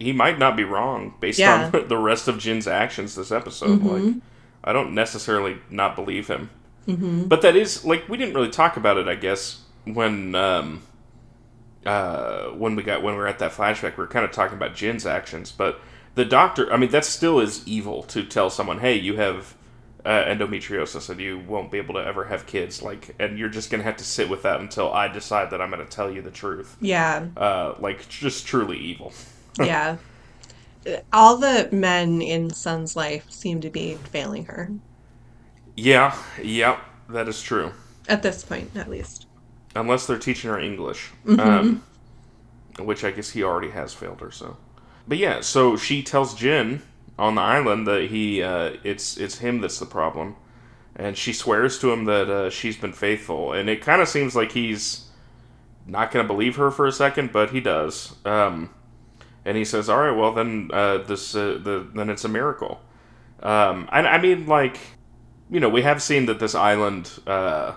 [0.00, 1.70] he might not be wrong based Yeah.
[1.72, 3.80] on the rest of Jin's actions this episode.
[3.80, 4.14] Mhm.
[4.14, 4.22] Like,
[4.64, 6.50] I don't necessarily not believe him.
[6.86, 10.82] hmm But that is like we didn't really talk about it, I guess, when um
[11.86, 14.56] uh when we got when we were at that flashback, we were kind of talking
[14.56, 15.80] about Jin's actions, but
[16.14, 19.54] the doctor, I mean, that still is evil to tell someone, "Hey, you have
[20.04, 23.70] uh, endometriosis and you won't be able to ever have kids," like, and you're just
[23.70, 26.30] gonna have to sit with that until I decide that I'm gonna tell you the
[26.30, 26.76] truth.
[26.80, 29.12] Yeah, Uh, like, just truly evil.
[29.58, 29.96] yeah.
[31.12, 34.70] All the men in Sun's life seem to be failing her
[35.76, 36.78] Yeah, yep,
[37.08, 37.72] that is true.
[38.08, 39.26] at this point, at least.
[39.74, 41.40] unless they're teaching her English, Mhm.
[41.40, 41.82] um,
[42.78, 44.30] which I guess he already has failed her.
[44.30, 44.56] So,
[45.08, 46.82] but yeah, so she tells Jin
[47.18, 50.36] on the island that he uh, it's it's him that's the problem,
[50.96, 54.34] and she swears to him that uh, she's been faithful, and it kind of seems
[54.34, 55.08] like he's
[55.86, 58.14] not going to believe her for a second, but he does.
[58.24, 58.70] Um,
[59.44, 62.80] and he says, "All right, well then, uh, this uh, the then it's a miracle."
[63.42, 64.78] Um, and I mean, like,
[65.50, 67.74] you know, we have seen that this island uh,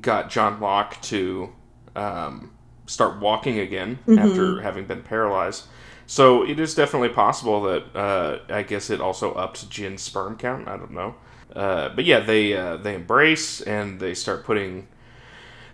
[0.00, 1.52] got John Locke to
[1.94, 2.52] um,
[2.86, 4.18] start walking again Mhm.
[4.18, 5.66] after having been paralyzed.
[6.10, 10.66] So it is definitely possible that uh, I guess it also upped Jin's sperm count.
[10.66, 11.16] I don't know,
[11.54, 14.88] uh, but yeah, they uh, they embrace and they start putting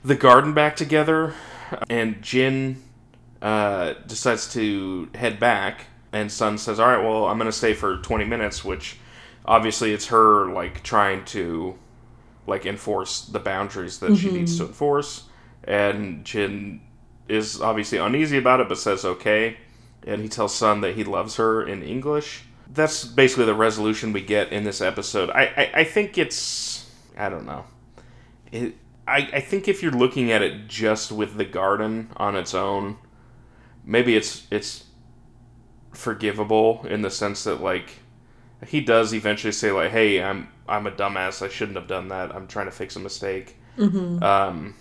[0.05, 1.35] the garden back together,
[1.89, 2.83] and Jin
[3.43, 7.99] uh, decides to head back, and Sun says, "All right, well, I'm gonna stay for
[7.99, 8.97] 20 minutes," which
[9.47, 11.79] obviously it's her like trying to
[12.49, 15.27] like enforce the boundaries that she needs to enforce,
[15.63, 16.81] and Jin
[17.29, 19.59] is obviously uneasy about it, but says okay,
[20.07, 22.45] and he tells Sun that he loves her in English.
[22.73, 25.31] That's basically the resolution we get in this episode.
[25.31, 27.65] I I, I think it's I don't know.
[28.53, 28.77] It,
[29.07, 32.97] I, I think if you're looking at it just with the garden on its own,
[33.85, 34.85] maybe it's it's
[35.93, 38.01] forgivable in the sense that like
[38.67, 41.43] he does eventually say like, "Hey, I'm I'm a dumbass.
[41.43, 42.35] I shouldn't have done that.
[42.35, 44.75] I'm trying to fix a mistake." hmm Um,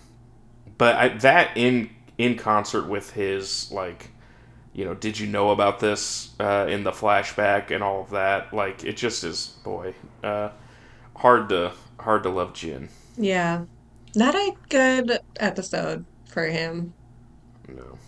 [0.78, 4.10] but I, that in in concert with his like,
[4.74, 8.52] you know, did you know about this uh, in the flashback and all of that?
[8.52, 10.50] Like, it just is boy, uh,
[11.16, 12.88] hard to hard to love Jin.
[13.16, 13.64] Yeah.
[14.16, 16.92] Not a good episode for him.
[17.68, 17.98] No.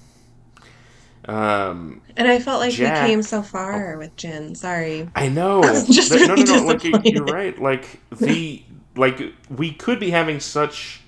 [1.33, 4.55] Um, And I felt like Jack- we came so far with Jin.
[4.55, 5.09] Sorry.
[5.17, 5.63] I know.
[5.65, 6.63] I just Th- no, no, no.
[6.65, 7.61] Like you- you're right.
[7.61, 8.63] Like the
[8.97, 11.01] like we could be having such.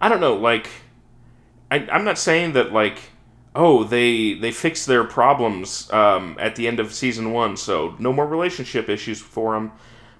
[0.00, 0.34] I don't know.
[0.36, 0.68] Like,
[1.70, 2.98] I, I'm not saying that like,
[3.54, 8.12] oh, they they fixed their problems um, at the end of season one, so no
[8.12, 9.72] more relationship issues for them.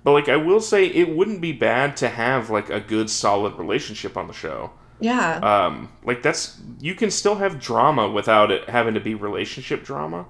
[0.03, 3.55] But like, I will say it wouldn't be bad to have like a good, solid
[3.59, 4.71] relationship on the show.
[5.01, 5.37] Yeah.
[5.39, 10.27] Um, like that's you can still have drama without it having to be relationship drama.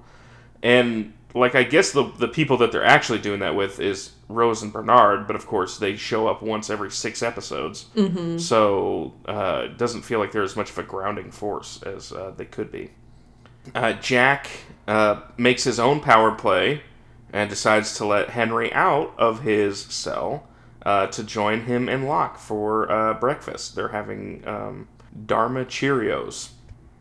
[0.63, 4.63] And like I guess the the people that they're actually doing that with is Rose
[4.63, 9.63] and Bernard, but of course they show up once every six episodes, hmm so uh,
[9.65, 12.71] it doesn't feel like they're as much of a grounding force as uh, they could
[12.71, 12.89] be.
[13.73, 14.49] Uh, Jack
[14.87, 16.81] uh, makes his own power play
[17.33, 20.47] and decides to let Henry out of his cell
[20.85, 23.75] uh, to join him and Locke for uh, breakfast.
[23.75, 24.87] They're having um,
[25.25, 26.51] Dharma Cheerios.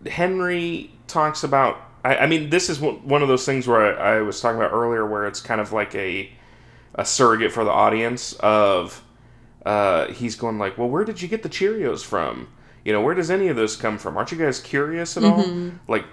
[0.07, 1.77] Henry talks about.
[2.05, 4.73] I, I mean, this is one of those things where I, I was talking about
[4.73, 6.31] earlier, where it's kind of like a
[6.97, 9.03] a surrogate for the audience of
[9.67, 12.49] uh, he's going like, well, where did you get the Cheerios from?
[12.85, 14.17] You know, where does any of this come from?
[14.17, 15.43] Aren't you guys curious at all?
[15.89, 16.05] Like,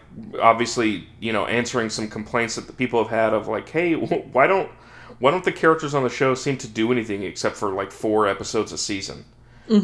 [0.41, 4.47] obviously, you know, answering some complaints that the people have had of like, hey, why
[4.47, 4.71] don't
[5.19, 8.25] why don't the characters on the show seem to do anything except for like four
[8.27, 9.25] episodes a season?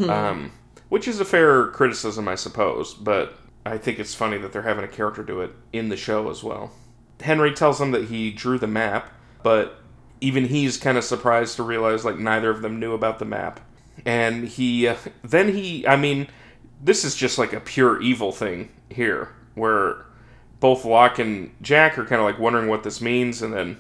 [0.10, 0.54] Um,
[0.90, 3.38] which is a fair criticism, I suppose, but
[3.68, 6.44] I think it's funny that they're having a character do it in the show as
[6.44, 6.72] well.
[7.22, 9.12] Henry tells them that he drew the map,
[9.44, 9.82] but
[10.22, 13.60] even he's kind of surprised to realize like neither of them knew about the map.
[14.06, 16.28] And he uh, then he I mean
[16.82, 20.06] this is just like a pure evil thing here where
[20.60, 23.80] both Locke and Jack are kind of like wondering what this means and then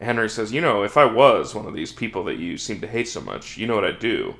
[0.00, 2.88] Henry says, "You know, if I was one of these people that you seem to
[2.88, 4.34] hate so much, you know what I'd do?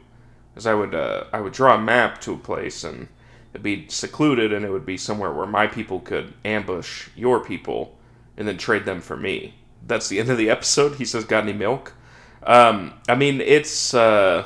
[0.57, 3.09] Is I would uh, I would draw a map to a place and
[3.55, 7.97] it'd be secluded and it would be somewhere where my people could ambush your people
[8.37, 9.55] and then trade them for me.
[9.87, 10.97] That's the end of the episode.
[10.97, 11.95] He says, "Got any milk?"
[12.43, 14.45] Um, I mean, it's uh,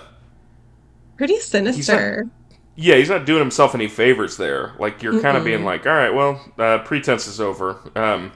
[1.17, 2.29] Pretty sinister.
[2.77, 4.75] yeah, he's not doing himself any favors there.
[4.79, 8.33] Like you're kind of being like, "All right, well, uh, pretense is over." Um,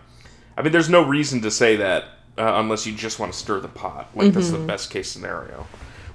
[0.56, 2.04] I mean, there's no reason to say that
[2.38, 4.08] uh, unless you just want to stir the pot.
[4.14, 5.66] Like that's the best case scenario,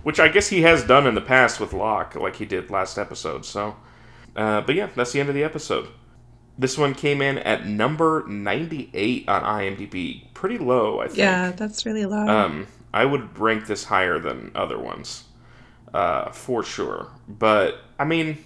[0.04, 2.98] which I guess he has done in the past with Locke, like he did last
[2.98, 3.46] episode.
[3.46, 3.76] So,
[4.38, 5.90] uh, but yeah, that's the end of the episode.
[6.60, 10.34] This one came in at number 98 on IMDb.
[10.34, 11.18] Pretty low, I think.
[11.18, 12.28] Yeah, that's really low.
[12.28, 15.26] Um, I would rank this higher than other ones,
[15.94, 17.08] uh, for sure.
[17.28, 18.38] But I mean,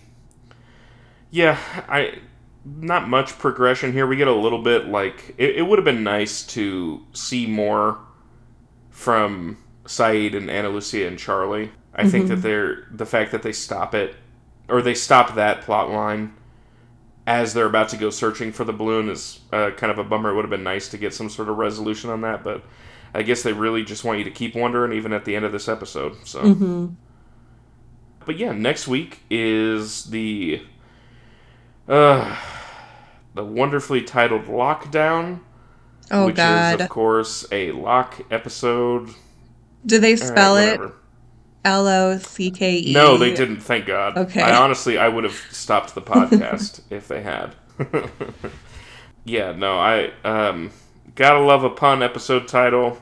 [1.29, 2.19] yeah, I
[2.65, 4.07] not much progression here.
[4.07, 7.97] We get a little bit like it, it would have been nice to see more
[8.89, 11.71] from Sayid and Ana Lucia and Charlie.
[11.93, 14.15] I think that they're the fact that they stop it
[14.71, 16.33] or they stop that plot line
[17.27, 20.31] as they're about to go searching for the balloon is uh, kind of a bummer.
[20.31, 22.63] It would have been nice to get some sort of resolution on that, but
[23.13, 25.51] I guess they really just want you to keep wondering even at the end of
[25.51, 26.25] this episode.
[26.25, 26.87] So, hmm
[28.25, 30.61] but yeah, next week is the
[31.87, 32.37] uh,
[33.33, 35.41] the wonderfully titled Lockdown,
[36.11, 36.75] Oh which God.
[36.75, 39.09] is of course a Locke episode.
[39.85, 40.93] Do they right, spell it whatever.
[41.63, 42.93] L O C K E.
[42.93, 43.61] No, they didn't.
[43.61, 44.17] Thank God.
[44.17, 44.41] Okay.
[44.41, 47.55] I honestly, I would have stopped the podcast if they had.
[49.25, 49.51] yeah.
[49.51, 49.79] No.
[49.79, 50.71] I um,
[51.15, 52.97] gotta love a pun episode title.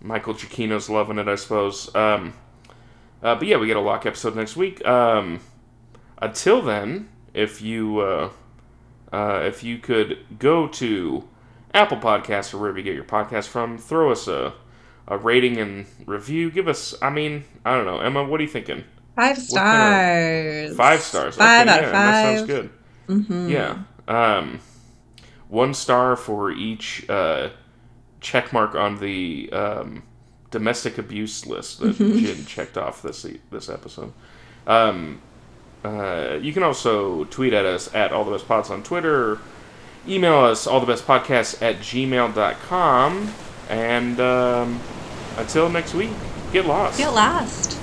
[0.00, 1.94] Michael Giacchino's loving it, I suppose.
[1.94, 2.34] Um,
[3.22, 4.86] uh, but yeah, we get a Locke episode next week.
[4.86, 5.40] Um,
[6.18, 8.30] until then, if you uh,
[9.12, 11.28] uh, if you could go to
[11.74, 14.54] Apple Podcasts or wherever you get your podcast from, throw us a
[15.08, 16.50] a rating and review.
[16.50, 18.22] Give us, I mean, I don't know, Emma.
[18.24, 18.84] What are you thinking?
[19.16, 20.76] Five kind of- stars.
[20.76, 21.36] Five stars.
[21.36, 22.70] Five okay, out yeah, of that sounds good.
[23.08, 23.48] Mm-hmm.
[23.48, 23.78] Yeah.
[24.06, 24.60] Um,
[25.48, 27.48] one star for each uh,
[28.20, 30.02] check mark on the um,
[30.50, 32.18] domestic abuse list that Mm-hmm.
[32.18, 34.12] Jin checked off this this episode.
[34.66, 35.20] Um,
[35.84, 39.38] uh, you can also tweet at us at all the best pods on Twitter.
[40.06, 43.32] Email us all the best podcasts at gmail.com.
[43.68, 44.80] And um,
[45.36, 46.10] until next week,
[46.52, 46.98] get lost.
[46.98, 47.78] Get lost.